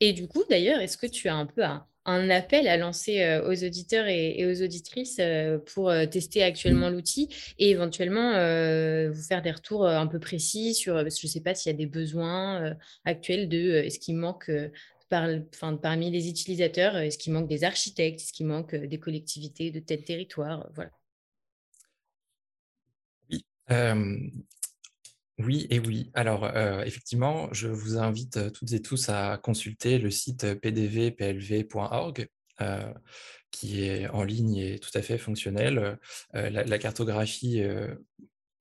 Et 0.00 0.12
du 0.12 0.28
coup, 0.28 0.44
d'ailleurs, 0.50 0.80
est-ce 0.80 0.98
que 0.98 1.06
tu 1.06 1.28
as 1.28 1.34
un 1.34 1.46
peu 1.46 1.64
un, 1.64 1.86
un 2.06 2.30
appel 2.30 2.68
à 2.68 2.76
lancer 2.76 3.22
euh, 3.22 3.48
aux 3.48 3.64
auditeurs 3.64 4.06
et, 4.06 4.44
aux 4.46 4.62
auditrices 4.62 5.16
euh, 5.20 5.58
pour 5.58 5.90
euh, 5.90 6.06
tester 6.06 6.42
actuellement 6.42 6.90
l'outil 6.90 7.28
et 7.58 7.70
éventuellement 7.70 8.32
vous 9.10 9.22
faire 9.22 9.42
des 9.42 9.50
retours 9.50 9.86
un 9.86 10.06
peu 10.06 10.18
précis 10.18 10.74
sur, 10.74 10.98
je 10.98 11.04
ne 11.04 11.10
sais 11.10 11.40
pas 11.40 11.54
s'il 11.54 11.72
y 11.72 11.74
a 11.74 11.78
des 11.78 11.86
besoins 11.86 12.76
actuels 13.04 13.48
de 13.48 13.86
ce 13.88 13.98
qui 13.98 14.12
manque 14.12 14.50
par, 15.08 15.28
parmi 15.82 16.10
les 16.10 16.28
utilisateurs, 16.28 16.96
est-ce 16.96 17.18
qu'il 17.18 17.32
manque 17.32 17.48
des 17.48 17.64
architectes, 17.64 18.20
est-ce 18.20 18.32
qu'il 18.32 18.46
manque 18.46 18.74
des 18.74 18.98
collectivités 18.98 19.70
de 19.70 19.80
tel 19.80 20.02
territoire, 20.02 20.68
voilà. 20.74 20.90
Oui, 23.30 23.44
oui 25.38 25.66
et 25.70 25.80
oui. 25.80 26.10
Alors, 26.14 26.48
effectivement, 26.86 27.52
je 27.52 27.68
vous 27.68 27.98
invite 27.98 28.52
toutes 28.52 28.72
et 28.72 28.80
tous 28.80 29.08
à 29.08 29.38
consulter 29.38 29.98
le 29.98 30.10
site 30.10 30.54
pdvplv.org, 30.60 32.28
qui 33.50 33.84
est 33.84 34.08
en 34.08 34.22
ligne 34.22 34.56
et 34.56 34.78
tout 34.78 34.90
à 34.94 35.02
fait 35.02 35.18
fonctionnel. 35.18 35.98
la, 36.32 36.78
cartographie 36.78 37.58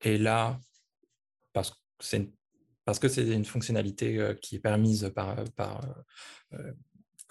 est 0.02 0.18
là 0.18 0.60
parce 1.54 1.72
que 3.00 3.08
c'est 3.08 3.28
une, 3.28 3.46
fonctionnalité 3.46 4.36
qui 4.42 4.56
est 4.56 4.60
permise 4.60 5.12
par 5.16 5.82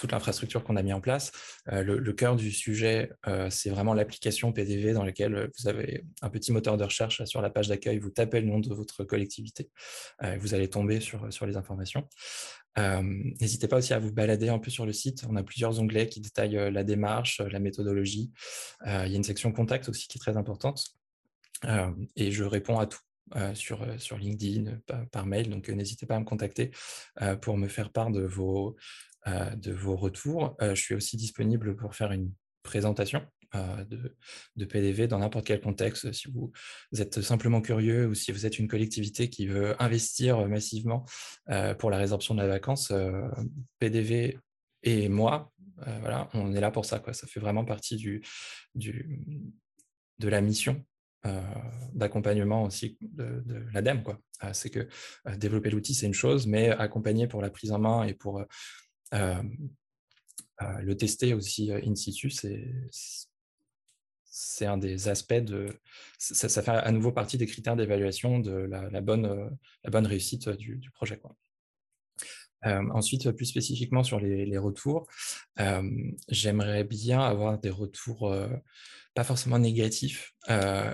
toute 0.03 0.11
l'infrastructure 0.11 0.65
qu'on 0.65 0.75
a 0.75 0.83
mis 0.83 0.93
en 0.93 1.01
place. 1.01 1.31
Euh, 1.71 1.85
le, 1.85 2.13
cœur 2.13 2.35
du 2.35 2.51
sujet, 2.51 3.13
euh, 3.29 3.49
c'est 3.51 3.71
vraiment 3.71 3.95
l'application 3.95 4.53
PDV 4.53 4.95
dans 4.95 5.05
laquelle 5.05 5.49
vous 5.57 5.69
avez 5.69 6.05
un 6.23 6.29
petit 6.29 6.51
moteur 6.51 6.77
de 6.77 6.83
recherche 6.83 7.25
sur 7.25 7.41
la 7.41 7.51
page 7.51 7.69
d'accueil, 7.69 8.01
vous 8.01 8.11
tapez 8.11 8.41
le 8.41 8.49
nom 8.49 8.59
de 8.59 8.75
votre 8.75 9.05
collectivité, 9.05 9.71
euh, 10.25 10.37
vous 10.41 10.55
allez 10.55 10.69
tomber 10.69 10.99
sur, 10.99 11.33
sur 11.33 11.47
les 11.47 11.57
informations. 11.57 12.09
N'hésitez 12.77 13.69
pas 13.69 13.77
aussi 13.77 13.93
à 13.93 13.99
vous 13.99 14.13
balader 14.13 14.49
un 14.49 14.59
peu 14.59 14.71
sur 14.71 14.87
le 14.87 14.95
site. 14.95 15.25
On 15.29 15.37
a 15.37 15.43
plusieurs 15.43 15.79
onglets 15.79 16.09
qui 16.09 16.21
détaillent 16.21 16.73
la 16.73 16.85
démarche, 16.85 17.43
la 17.43 17.61
méthodologie. 17.61 18.33
il 18.87 18.91
y 18.91 19.15
a 19.15 19.17
une 19.17 19.25
section 19.25 19.53
contact 19.53 19.91
aussi 19.91 20.09
qui 20.09 20.17
est 20.17 20.21
très 20.21 20.39
importante. 20.39 20.83
et 22.17 22.33
je 22.33 22.45
réponds 22.45 22.79
à 22.79 22.87
tout. 22.87 23.01
sur, 23.53 23.87
sur 23.99 24.17
LinkedIn, 24.17 24.79
par, 25.11 25.27
mail. 25.27 25.51
Donc, 25.51 25.69
n'hésitez 25.69 26.07
pas 26.07 26.17
à 26.17 26.19
me 26.19 26.25
contacter 26.25 26.71
pour 27.43 27.59
me 27.59 27.69
faire 27.69 27.91
part 27.91 28.11
de 28.11 28.23
vos, 28.23 28.71
euh, 28.71 28.75
de 29.27 29.73
vos 29.73 29.97
retours. 29.97 30.57
Euh, 30.61 30.75
je 30.75 30.81
suis 30.81 30.95
aussi 30.95 31.17
disponible 31.17 31.77
pour 31.77 31.95
faire 31.95 32.13
une 32.13 32.33
présentation 32.63 33.23
euh, 33.55 33.85
de, 34.57 34.65
PDV 34.65 35.07
dans 35.07 35.19
n'importe 35.19 35.47
quel 35.47 35.61
contexte. 35.61 36.13
Si 36.13 36.29
vous, 36.31 36.53
êtes 36.99 37.21
simplement 37.21 37.61
curieux 37.61 38.07
ou 38.07 38.15
si 38.15 38.33
vous 38.33 38.47
êtes 38.47 38.59
une 38.59 38.69
collectivité 38.69 39.29
qui 39.29 39.47
veut 39.47 39.81
investir 39.83 40.47
massivement 40.49 41.05
pour 41.79 41.91
la 41.91 41.99
résorption 41.99 42.35
de 42.35 42.41
la 42.41 42.47
vacance, 42.47 42.93
PDV 43.79 44.39
et 44.85 45.09
moi, 45.09 45.53
voilà, 45.77 46.29
on 46.33 46.55
est 46.55 46.61
là 46.61 46.71
pour 46.71 46.85
ça. 46.85 47.03
Ça 47.13 47.27
fait 47.27 47.41
vraiment 47.41 47.65
partie 47.65 47.97
du, 47.97 48.23
de 48.75 50.29
la 50.29 50.41
mission 50.41 50.83
d'accompagnement 51.93 52.65
aussi 52.65 52.97
de, 53.01 53.43
de 53.45 53.65
l'ADEME. 53.73 54.03
c'est 54.53 54.71
que 54.71 54.89
développer 55.37 55.71
l'outil, 55.71 55.95
c'est 55.95 56.07
une 56.07 56.15
chose, 56.15 56.47
mais 56.47 56.71
accompagner 56.71 57.27
pour 57.27 57.43
la 57.43 57.51
prise 57.51 57.73
en 57.73 57.79
main 57.79 58.05
et 58.05 58.15
pour 58.15 58.39
euh, 58.39 58.45
euh, 58.45 58.47
le 60.81 60.97
tester 60.97 61.35
aussi 61.35 61.71
euh, 61.71 61.81
in 61.85 61.95
situ, 61.95 62.31
c'est 64.31 64.67
un 64.67 64.79
des 64.79 65.09
aspects 65.09 65.35
de. 65.35 65.69
Ça, 66.19 66.63
fait 66.63 66.71
à 66.71 66.91
nouveau 66.93 67.13
partie 67.13 67.37
des 67.37 67.47
critères 67.47 67.77
d'évaluation 67.77 68.39
de 68.39 68.53
la, 68.53 69.01
bonne, 69.01 69.57
réussite 69.85 70.49
du, 70.49 70.91
projet. 70.95 71.21
Ensuite, 72.65 73.31
plus 73.33 73.47
spécifiquement 73.47 74.05
sur 74.05 74.21
les, 74.21 74.59
retours, 74.59 75.07
j'aimerais 76.29 76.85
bien 76.85 77.21
avoir 77.21 77.59
des 77.59 77.71
retours 77.71 78.35
pas 79.15 79.25
forcément 79.25 79.59
négatifs, 79.59 80.35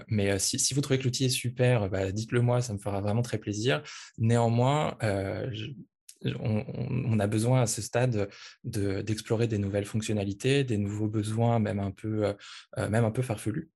mais 0.09 0.37
si, 0.41 0.75
vous 0.75 0.81
trouvez 0.81 0.99
que 0.99 1.05
l'outil 1.05 1.27
est 1.27 1.29
super, 1.29 1.89
bah, 1.89 2.11
dites-le 2.11 2.41
moi, 2.41 2.61
ça 2.61 2.73
me 2.73 2.79
fera 2.79 3.01
vraiment 3.01 3.23
très 3.23 3.39
plaisir. 3.39 3.85
Néanmoins, 4.17 4.97
on, 6.25 7.19
a 7.19 7.27
besoin 7.27 7.63
à 7.63 7.67
ce 7.67 7.83
stade 7.83 8.29
d'explorer 8.65 9.47
des 9.47 9.59
nouvelles 9.59 9.85
fonctionnalités, 9.85 10.65
des 10.65 10.79
nouveaux 10.79 11.09
besoins, 11.09 11.59
même 11.59 11.79
un 11.79 11.91
peu, 11.91 12.27
euh, 12.79 12.89
même 12.89 13.05
un 13.05 13.11
peu 13.11 13.23
farfelus. 13.23 13.71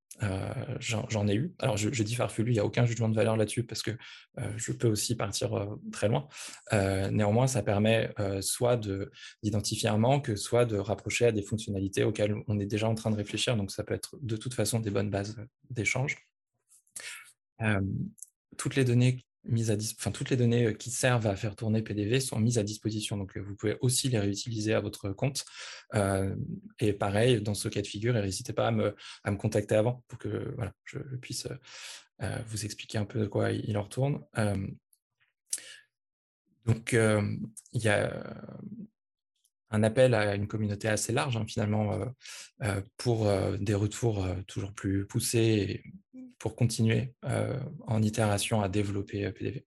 J'en 0.79 1.27
ai 1.27 1.35
eu. 1.35 1.55
Alors, 1.59 1.77
je, 1.77 2.03
dis 2.03 2.15
farfelu, 2.15 2.53
il 2.53 2.55
n'y 2.55 2.61
a 2.61 2.65
aucun 2.65 2.85
jugement 2.85 3.09
de 3.09 3.17
valeur 3.17 3.37
là-dessus 3.37 3.65
parce 3.65 3.83
que 3.83 3.91
je 4.57 4.71
peux 4.71 4.87
aussi 4.87 5.17
partir 5.17 5.69
très 5.91 6.09
loin. 6.09 6.29
néanmoins, 7.11 7.49
ça 7.49 7.63
permet 7.63 8.13
soit 8.41 8.77
d'identifier 9.43 9.89
un 9.89 9.99
manque, 9.99 10.37
soit 10.37 10.65
de 10.65 10.77
rapprocher 10.77 11.27
à 11.27 11.33
des 11.33 11.43
fonctionnalités 11.43 12.05
auxquelles 12.05 12.37
on 12.47 12.61
est 12.61 12.67
déjà 12.67 12.89
en 12.89 12.95
train 12.95 13.11
de 13.11 13.17
réfléchir. 13.17 13.57
Donc, 13.57 13.73
ça 13.73 13.83
peut 13.83 13.95
être 13.95 14.17
de 14.21 14.37
toute 14.37 14.55
façon 14.55 14.79
des 14.79 14.91
bonnes 14.91 15.11
bases 15.11 15.37
d'échange. 15.71 16.19
toutes 18.59 18.77
les 18.77 18.85
données 18.85 19.25
à 19.45 19.75
enfin, 19.99 20.11
toutes 20.11 20.31
les 20.31 20.37
données 20.37 20.75
qui 20.77 20.91
servent 20.91 21.27
à 21.27 21.37
faire 21.37 21.57
tourner 21.57 21.83
PDV 21.83 22.21
sont 22.21 22.39
mises 22.39 22.59
à 22.59 22.63
disposition. 22.63 23.17
Donc, 23.17 23.37
vous 23.37 23.55
pouvez 23.57 23.77
aussi 23.81 24.09
les 24.09 24.19
réutiliser 24.19 24.75
à 24.75 24.81
votre 24.81 25.11
compte. 25.11 25.45
et 26.79 26.93
pareil, 26.93 27.41
dans 27.43 27.55
ce 27.55 27.69
cas 27.69 27.83
de 27.83 27.87
figure, 27.87 28.15
n'hésitez 28.15 28.53
pas 28.53 28.69
à 28.69 28.71
me, 28.71 28.95
à 29.25 29.31
me, 29.31 29.37
contacter 29.37 29.75
avant 29.75 30.05
pour 30.09 30.19
que 30.19 30.53
voilà, 30.57 30.73
je, 30.85 30.99
puisse 31.21 31.49
vous 32.47 32.65
expliquer 32.65 32.99
un 32.99 33.05
peu 33.05 33.21
de 33.21 33.27
quoi 33.27 33.51
il 33.51 33.77
en 33.77 33.83
retourne. 33.83 34.25
donc, 36.65 36.93
il 36.93 37.83
y 37.83 37.89
a 37.89 38.47
un 39.73 39.83
appel 39.83 40.15
à 40.15 40.35
une 40.35 40.47
communauté 40.47 40.87
assez 40.87 41.13
large, 41.13 41.37
hein, 41.37 41.45
finalement, 41.49 41.99
pour 42.97 43.29
des 43.59 43.75
retours 43.75 44.25
toujours 44.47 44.73
plus 44.73 45.07
poussés 45.07 45.83
pour 46.39 46.55
continuer 46.55 47.15
en 47.87 48.03
itération 48.03 48.63
à 48.63 48.69
développer 48.69 49.31
PDV. 49.33 49.65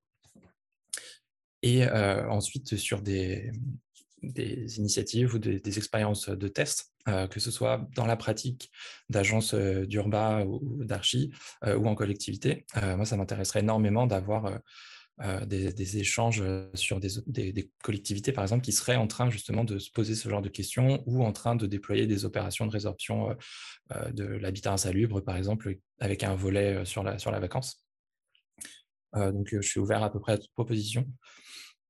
Et 1.64 1.88
ensuite, 1.90 2.78
sur 2.78 3.02
des, 3.02 3.52
des 4.22 4.78
initiatives 4.78 5.34
ou 5.34 5.40
des, 5.40 5.78
expériences 5.78 6.30
de 6.30 6.48
test, 6.48 6.94
que 7.06 7.40
ce 7.40 7.52
soit 7.52 7.88
dans 7.96 8.06
la 8.06 8.16
pratique 8.16 8.72
d'agences 9.10 9.56
d'urba 9.56 10.46
ou 10.46 10.84
d'archi 10.84 11.32
ou 11.66 11.88
en 11.88 11.96
collectivité. 11.96 12.66
moi, 12.96 13.06
ça 13.06 13.18
m'intéresserait 13.18 13.62
énormément 13.62 14.06
d'avoir 14.06 14.60
des, 15.46 15.98
échanges 15.98 16.44
sur 16.74 17.00
des, 17.00 17.72
collectivités, 17.84 18.32
par 18.32 18.44
exemple, 18.44 18.64
qui 18.64 18.72
seraient 18.72 18.96
en 18.96 19.08
train 19.08 19.30
justement 19.30 19.64
de 19.64 19.80
se 19.80 19.90
poser 19.92 20.16
ce 20.16 20.28
genre 20.28 20.42
de 20.42 20.50
questions 20.50 21.04
ou 21.06 21.24
en 21.24 21.32
train 21.32 21.56
de 21.56 21.68
déployer 21.68 22.06
des 22.06 22.26
opérations 22.26 22.66
de 22.66 22.72
résorption 22.72 23.36
de 24.12 24.26
l'habitat 24.26 24.74
insalubre, 24.74 25.22
par 25.22 25.38
exemple, 25.38 25.78
avec 26.00 26.24
un 26.24 26.36
volet 26.36 26.84
sur 26.84 27.04
la, 27.04 27.18
sur 27.18 27.32
la 27.32 27.40
vacance. 27.40 27.86
donc, 29.14 29.48
je 29.52 29.62
suis 29.62 29.80
ouvert 29.80 30.04
à 30.04 30.12
peu 30.12 30.20
près 30.20 30.34
à 30.34 30.38
toute 30.38 30.52
proposition. 30.54 31.08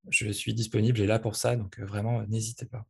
Je 0.08 0.30
suis 0.30 0.54
disponible 0.54 1.00
et 1.00 1.06
là 1.06 1.18
pour 1.18 1.34
ça, 1.34 1.56
donc 1.56 1.80
vraiment, 1.80 2.24
n'hésitez 2.28 2.66
pas. 2.66 2.86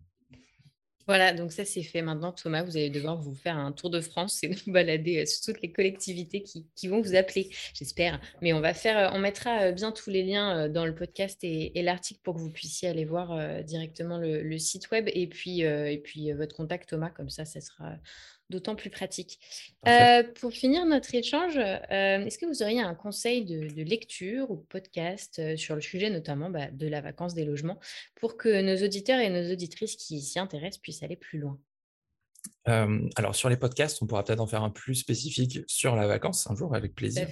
Voilà, 1.06 1.32
donc 1.32 1.52
ça 1.52 1.64
c'est 1.64 1.82
fait 1.82 2.02
maintenant. 2.02 2.32
Thomas, 2.32 2.64
vous 2.64 2.76
allez 2.76 2.90
devoir 2.90 3.16
vous 3.16 3.34
faire 3.34 3.56
un 3.56 3.70
tour 3.70 3.90
de 3.90 4.00
France 4.00 4.42
et 4.42 4.48
vous 4.66 4.72
balader 4.72 5.22
euh, 5.22 5.26
sur 5.26 5.40
toutes 5.44 5.62
les 5.62 5.70
collectivités 5.70 6.42
qui, 6.42 6.88
vont 6.88 7.00
vous 7.00 7.14
appeler, 7.14 7.50
j'espère. 7.74 8.20
Mais 8.42 8.52
on 8.52 8.60
va 8.60 8.74
faire, 8.74 8.98
euh, 8.98 9.16
on 9.16 9.20
mettra 9.20 9.62
euh, 9.62 9.72
bien 9.72 9.92
tous 9.92 10.10
les 10.10 10.24
liens 10.24 10.68
dans 10.68 10.84
le 10.84 10.94
podcast 10.94 11.38
et, 11.42 11.70
l'article 11.82 12.20
pour 12.24 12.34
que 12.34 12.40
vous 12.40 12.50
puissiez 12.50 12.88
aller 12.88 13.04
voir 13.04 13.62
directement 13.62 14.18
le, 14.18 14.58
site 14.58 14.90
web 14.90 15.08
et 15.12 15.28
puis, 15.28 15.60
et 15.60 16.00
puis 16.02 16.32
votre 16.32 16.56
contact 16.56 16.88
Thomas, 16.88 17.10
comme 17.10 17.30
ça, 17.30 17.44
ça 17.44 17.60
sera 17.60 17.92
d'autant 18.50 18.76
plus 18.76 18.90
pratique. 18.90 19.38
Euh, 19.86 20.22
pour 20.40 20.52
finir 20.52 20.84
notre 20.86 21.14
échange, 21.14 21.56
euh, 21.58 22.24
est-ce 22.24 22.38
que 22.38 22.46
vous 22.46 22.62
auriez 22.62 22.80
un 22.80 22.94
conseil 22.94 23.44
de, 23.44 23.82
lecture 23.82 24.50
ou 24.50 24.56
podcast 24.56 25.38
euh, 25.38 25.56
sur 25.56 25.74
le 25.74 25.80
sujet 25.80 26.10
notamment 26.10 26.50
bah, 26.50 26.70
de 26.70 26.88
la 26.88 27.00
vacance 27.00 27.34
des 27.34 27.44
logements 27.44 27.78
pour 28.14 28.36
que 28.36 28.62
nos 28.62 28.84
auditeurs 28.84 29.20
et 29.20 29.30
nos 29.30 29.52
auditrices 29.52 29.96
qui 29.96 30.20
s'y 30.20 30.38
intéressent 30.38 30.80
puissent 30.80 31.02
aller 31.02 31.16
plus 31.16 31.38
loin? 31.38 31.58
Alors 32.64 33.34
sur 33.34 33.48
les 33.48 33.56
podcasts, 33.56 34.00
on 34.02 34.06
pourra 34.06 34.22
peut-être 34.22 34.40
en 34.40 34.46
faire 34.46 34.62
un 34.62 34.70
plus 34.70 34.94
spécifique 34.94 35.60
sur 35.66 35.96
la 35.96 36.06
vacance 36.06 36.48
un 36.48 36.54
jour 36.54 36.76
avec 36.76 36.94
plaisir. 36.94 37.28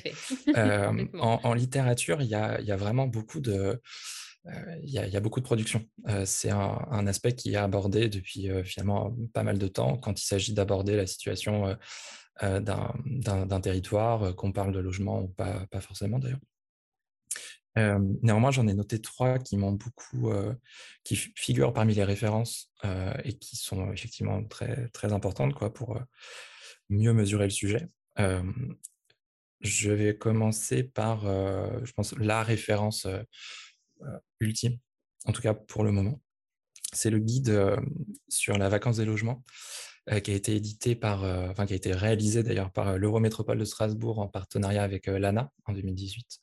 en, 0.54 1.54
littérature, 1.54 2.20
il 2.20 2.28
y 2.28 2.34
a, 2.34 2.76
vraiment 2.76 3.06
beaucoup 3.06 3.38
de, 3.40 3.80
il 4.82 4.90
y, 4.90 4.98
a 4.98 5.20
beaucoup 5.20 5.40
de 5.40 5.44
production. 5.44 5.86
c'est 6.24 6.50
un, 6.50 7.06
aspect 7.06 7.34
qui 7.34 7.54
est 7.54 7.56
abordé 7.56 8.08
depuis 8.08 8.48
finalement 8.64 9.16
pas 9.32 9.42
mal 9.42 9.58
de 9.58 9.68
temps 9.68 9.96
quand 9.96 10.20
il 10.20 10.24
s'agit 10.24 10.52
d'aborder 10.52 10.96
la 10.96 11.06
situation 11.06 11.76
d'un 12.42 13.60
territoire, 13.62 14.36
qu'on 14.36 14.52
parle 14.52 14.72
de 14.72 14.80
logement 14.80 15.22
ou 15.22 15.28
pas, 15.28 15.66
pas 15.70 15.80
forcément 15.80 16.18
d'ailleurs 16.18 16.40
néanmoins, 17.76 18.50
j'en 18.50 18.68
ai 18.68 18.74
noté 18.74 19.00
trois 19.00 19.38
qui 19.38 19.56
m'ont 19.56 19.72
beaucoup, 19.72 20.32
qui 21.02 21.16
figurent 21.16 21.72
parmi 21.72 21.94
les 21.94 22.04
références 22.04 22.72
et 23.24 23.36
qui 23.38 23.56
sont 23.56 23.92
effectivement 23.92 24.44
très, 24.44 24.88
très 24.88 25.12
importantes 25.12 25.54
quoi, 25.54 25.72
pour 25.72 25.98
mieux 26.88 27.12
mesurer 27.12 27.44
le 27.44 27.50
sujet. 27.50 27.88
je 29.60 29.90
vais 29.90 30.16
commencer 30.16 30.84
par, 30.84 31.22
je 31.22 31.92
pense, 31.92 32.16
la 32.18 32.42
référence 32.42 33.06
ultime, 34.40 34.78
en 35.26 35.32
tout 35.32 35.42
cas 35.42 35.54
pour 35.54 35.84
le 35.84 35.92
moment. 35.92 36.20
C'est 36.92 37.10
le 37.10 37.18
guide 37.18 37.76
sur 38.28 38.56
la 38.56 38.68
vacance 38.68 38.98
des 38.98 39.04
logements 39.04 39.42
qui 40.22 40.30
a 40.30 40.34
été 40.34 40.54
édité 40.54 40.94
par, 40.94 41.24
enfin 41.50 41.66
qui 41.66 41.72
a 41.72 41.76
été 41.76 41.92
réalisé 41.92 42.42
d'ailleurs 42.42 42.70
par 42.70 42.98
l'Eurométropole 42.98 43.58
de 43.58 43.64
Strasbourg 43.64 44.18
en 44.20 44.28
partenariat 44.28 44.82
avec 44.82 45.06
l'ANA 45.06 45.50
en 45.64 45.72
2018. 45.72 46.40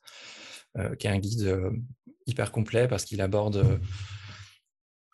Euh, 0.78 0.94
qui 0.94 1.06
est 1.06 1.10
un 1.10 1.18
guide 1.18 1.42
euh, 1.42 1.70
hyper 2.26 2.50
complet 2.50 2.88
parce 2.88 3.04
qu'il 3.04 3.20
aborde 3.20 3.56
euh, 3.56 3.76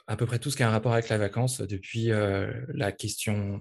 à 0.07 0.17
peu 0.17 0.25
près 0.25 0.39
tout 0.39 0.53
ce 0.53 0.57
qui 0.57 0.63
a 0.63 0.69
un 0.69 0.71
rapport 0.71 0.93
avec 0.93 1.09
la 1.09 1.19
vacance, 1.19 1.61
depuis 1.61 2.07
la 2.07 2.93
question 2.93 3.61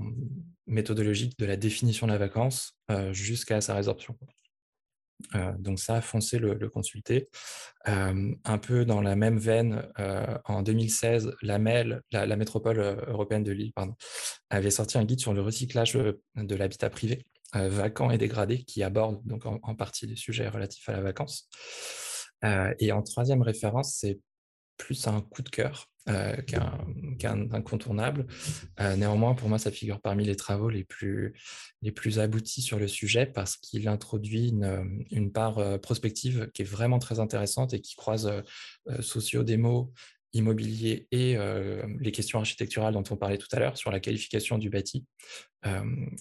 méthodologique 0.65 1.37
de 1.37 1.45
la 1.45 1.57
définition 1.57 2.07
de 2.07 2.13
la 2.13 2.17
vacance 2.17 2.79
jusqu'à 3.11 3.59
sa 3.59 3.75
résorption. 3.75 4.17
Donc 5.57 5.79
ça, 5.79 6.01
foncez 6.01 6.39
le, 6.39 6.53
le 6.53 6.69
consulter. 6.69 7.29
un 7.85 8.57
peu 8.61 8.85
dans 8.85 9.01
la 9.01 9.15
même 9.15 9.37
veine, 9.37 9.87
en 10.45 10.61
2016, 10.61 11.31
la 11.41 11.57
métropole 12.35 12.79
européenne 13.07 13.43
de 13.43 13.51
Lille, 13.51 13.73
avait 14.49 14.71
sorti 14.71 14.97
un 14.97 15.05
guide 15.05 15.19
sur 15.19 15.33
le 15.33 15.41
recyclage 15.41 15.93
de 15.93 16.55
l'habitat 16.55 16.89
privé. 16.89 17.25
Euh, 17.55 17.69
vacant 17.69 18.11
et 18.11 18.17
dégradé, 18.17 18.63
qui 18.63 18.83
aborde 18.83 19.25
donc 19.25 19.45
en, 19.45 19.75
partie 19.75 20.05
des 20.05 20.17
sujets 20.17 20.49
relatifs 20.49 20.89
à 20.89 20.91
la 20.91 21.01
vacance. 21.01 21.47
Euh, 22.43 22.73
et 22.79 22.91
en 22.91 23.01
troisième 23.01 23.41
référence, 23.41 23.95
c'est 23.97 24.19
plus 24.77 25.07
un 25.07 25.21
coup 25.21 25.41
de 25.41 25.49
cœur 25.49 25.89
euh, 26.09 26.35
qu'un 27.19 27.51
incontournable. 27.51 28.27
néanmoins, 28.79 29.33
pour 29.33 29.49
moi, 29.49 29.59
ça 29.59 29.71
figure 29.71 29.99
parmi 29.99 30.23
les 30.23 30.35
travaux 30.35 30.69
les 30.69 30.85
plus, 30.85 31.33
les 31.81 31.91
plus 31.91 32.19
aboutis 32.19 32.61
sur 32.61 32.79
le 32.79 32.87
sujet 32.87 33.25
parce 33.25 33.57
qu'il 33.57 33.87
introduit 33.87 34.49
une, 34.49 35.05
une, 35.11 35.31
part 35.31 35.79
prospective 35.81 36.49
qui 36.53 36.61
est 36.61 36.65
vraiment 36.65 36.99
très 36.99 37.19
intéressante 37.19 37.73
et 37.73 37.81
qui 37.81 37.95
croise 37.95 38.31
socio-démo, 39.01 39.91
immobilier 40.31 41.07
et 41.11 41.37
les 41.99 42.11
questions 42.13 42.39
architecturales 42.39 42.93
dont 42.93 43.03
on 43.09 43.17
parlait 43.17 43.37
tout 43.37 43.49
à 43.51 43.59
l'heure 43.59 43.77
sur 43.77 43.91
la 43.91 43.99
qualification 43.99 44.57
du 44.57 44.69
bâti. 44.69 45.05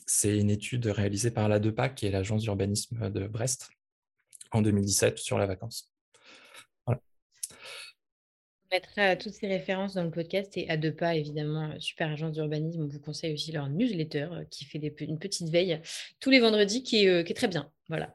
c'est 0.07 0.37
une 0.37 0.51
étude 0.51 0.87
réalisée 0.87 1.31
par 1.31 1.49
la 1.49 1.61
DEPA, 1.61 1.91
qui 1.91 2.07
est 2.07 2.11
l'agence 2.11 2.43
d'urbanisme 2.43 3.11
de 3.11 3.29
Brest, 3.29 3.69
en 4.51 4.63
2017 4.63 5.19
sur 5.19 5.39
la 5.39 5.47
vacance. 5.47 5.96
Mettra 8.77 9.17
toutes 9.17 9.33
ces 9.33 9.47
références 9.47 9.95
dans 9.95 10.05
le 10.05 10.11
podcast 10.11 10.57
et 10.57 10.69
à 10.69 10.77
deux 10.77 10.95
pas, 10.95 11.15
évidemment, 11.15 11.71
super 11.81 12.11
agence 12.11 12.33
d'urbanisme. 12.33 12.83
On 12.83 12.87
vous 12.87 13.01
conseille 13.01 13.33
aussi 13.33 13.51
leur 13.53 13.71
newsletter 13.71 14.29
qui 14.51 14.67
fait 14.67 14.79
des, 14.79 14.95
une 15.01 15.19
petite 15.19 15.49
veille 15.49 15.81
tous 16.21 16.31
les 16.31 16.41
vendredis 16.41 16.83
qui 16.83 17.07
est, 17.07 17.25
qui 17.25 17.33
est 17.33 17.37
très 17.37 17.49
bien. 17.49 17.71
Voilà. 17.89 18.15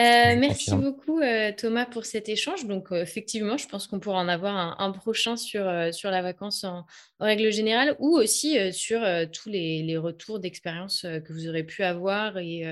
Euh, 0.00 0.36
merci 0.38 0.74
beaucoup 0.74 1.20
euh, 1.20 1.52
Thomas 1.54 1.84
pour 1.84 2.06
cet 2.06 2.28
échange. 2.30 2.66
Donc 2.66 2.90
euh, 2.92 3.02
effectivement, 3.02 3.58
je 3.58 3.68
pense 3.68 3.86
qu'on 3.86 4.00
pourra 4.00 4.20
en 4.20 4.28
avoir 4.28 4.80
un, 4.80 4.90
prochain 4.90 5.36
sur, 5.36 5.70
sur 5.92 6.10
la 6.10 6.22
vacance 6.22 6.64
en, 6.64 6.86
règle 7.20 7.52
générale 7.52 7.94
ou 7.98 8.16
aussi 8.16 8.72
sur 8.72 9.00
tous 9.32 9.48
les, 9.48 9.96
retours 9.98 10.40
d'expérience 10.40 11.02
que 11.02 11.32
vous 11.32 11.46
aurez 11.48 11.62
pu 11.62 11.84
avoir 11.84 12.38
et, 12.38 12.64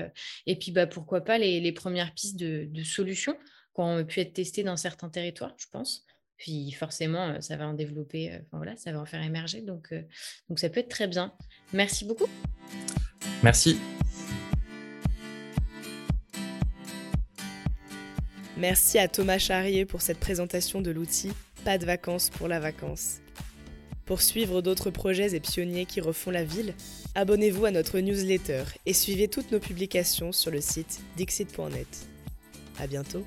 et 0.45 0.55
puis 0.55 0.71
bah, 0.71 0.87
pourquoi 0.87 1.21
pas 1.21 1.37
les, 1.37 1.71
premières 1.71 2.13
pistes 2.13 2.37
de, 2.37 2.83
solutions 2.83 3.37
qui 3.73 3.81
ont 3.81 4.03
pu 4.03 4.19
être 4.19 4.33
testées 4.33 4.63
dans 4.63 4.75
certains 4.75 5.09
territoires, 5.09 5.53
je 5.57 5.67
pense. 5.71 6.05
Puis 6.41 6.71
forcément, 6.71 7.39
ça 7.39 7.55
va 7.55 7.67
en 7.67 7.75
développer, 7.75 8.31
enfin, 8.31 8.57
voilà, 8.57 8.75
ça 8.75 8.91
va 8.91 8.99
en 8.99 9.05
faire 9.05 9.21
émerger. 9.21 9.61
Donc, 9.61 9.93
donc 10.49 10.57
ça 10.57 10.69
peut 10.69 10.79
être 10.79 10.89
très 10.89 11.07
bien. 11.07 11.31
Merci 11.71 12.03
beaucoup. 12.03 12.25
Merci. 13.43 13.77
Merci 18.57 18.97
à 18.97 19.07
Thomas 19.07 19.37
Charrier 19.37 19.85
pour 19.85 20.01
cette 20.01 20.19
présentation 20.19 20.81
de 20.81 20.89
l'outil 20.89 21.31
Pas 21.63 21.77
de 21.77 21.85
vacances 21.85 22.31
pour 22.31 22.47
la 22.47 22.59
vacance. 22.59 23.19
Pour 24.05 24.23
suivre 24.23 24.63
d'autres 24.63 24.89
projets 24.89 25.35
et 25.35 25.39
pionniers 25.39 25.85
qui 25.85 26.01
refont 26.01 26.31
la 26.31 26.43
ville, 26.43 26.73
abonnez-vous 27.13 27.65
à 27.65 27.71
notre 27.71 27.99
newsletter 27.99 28.63
et 28.87 28.93
suivez 28.93 29.27
toutes 29.27 29.51
nos 29.51 29.59
publications 29.59 30.31
sur 30.31 30.49
le 30.49 30.59
site 30.59 31.01
dixit.net. 31.17 32.07
À 32.79 32.87
bientôt! 32.87 33.25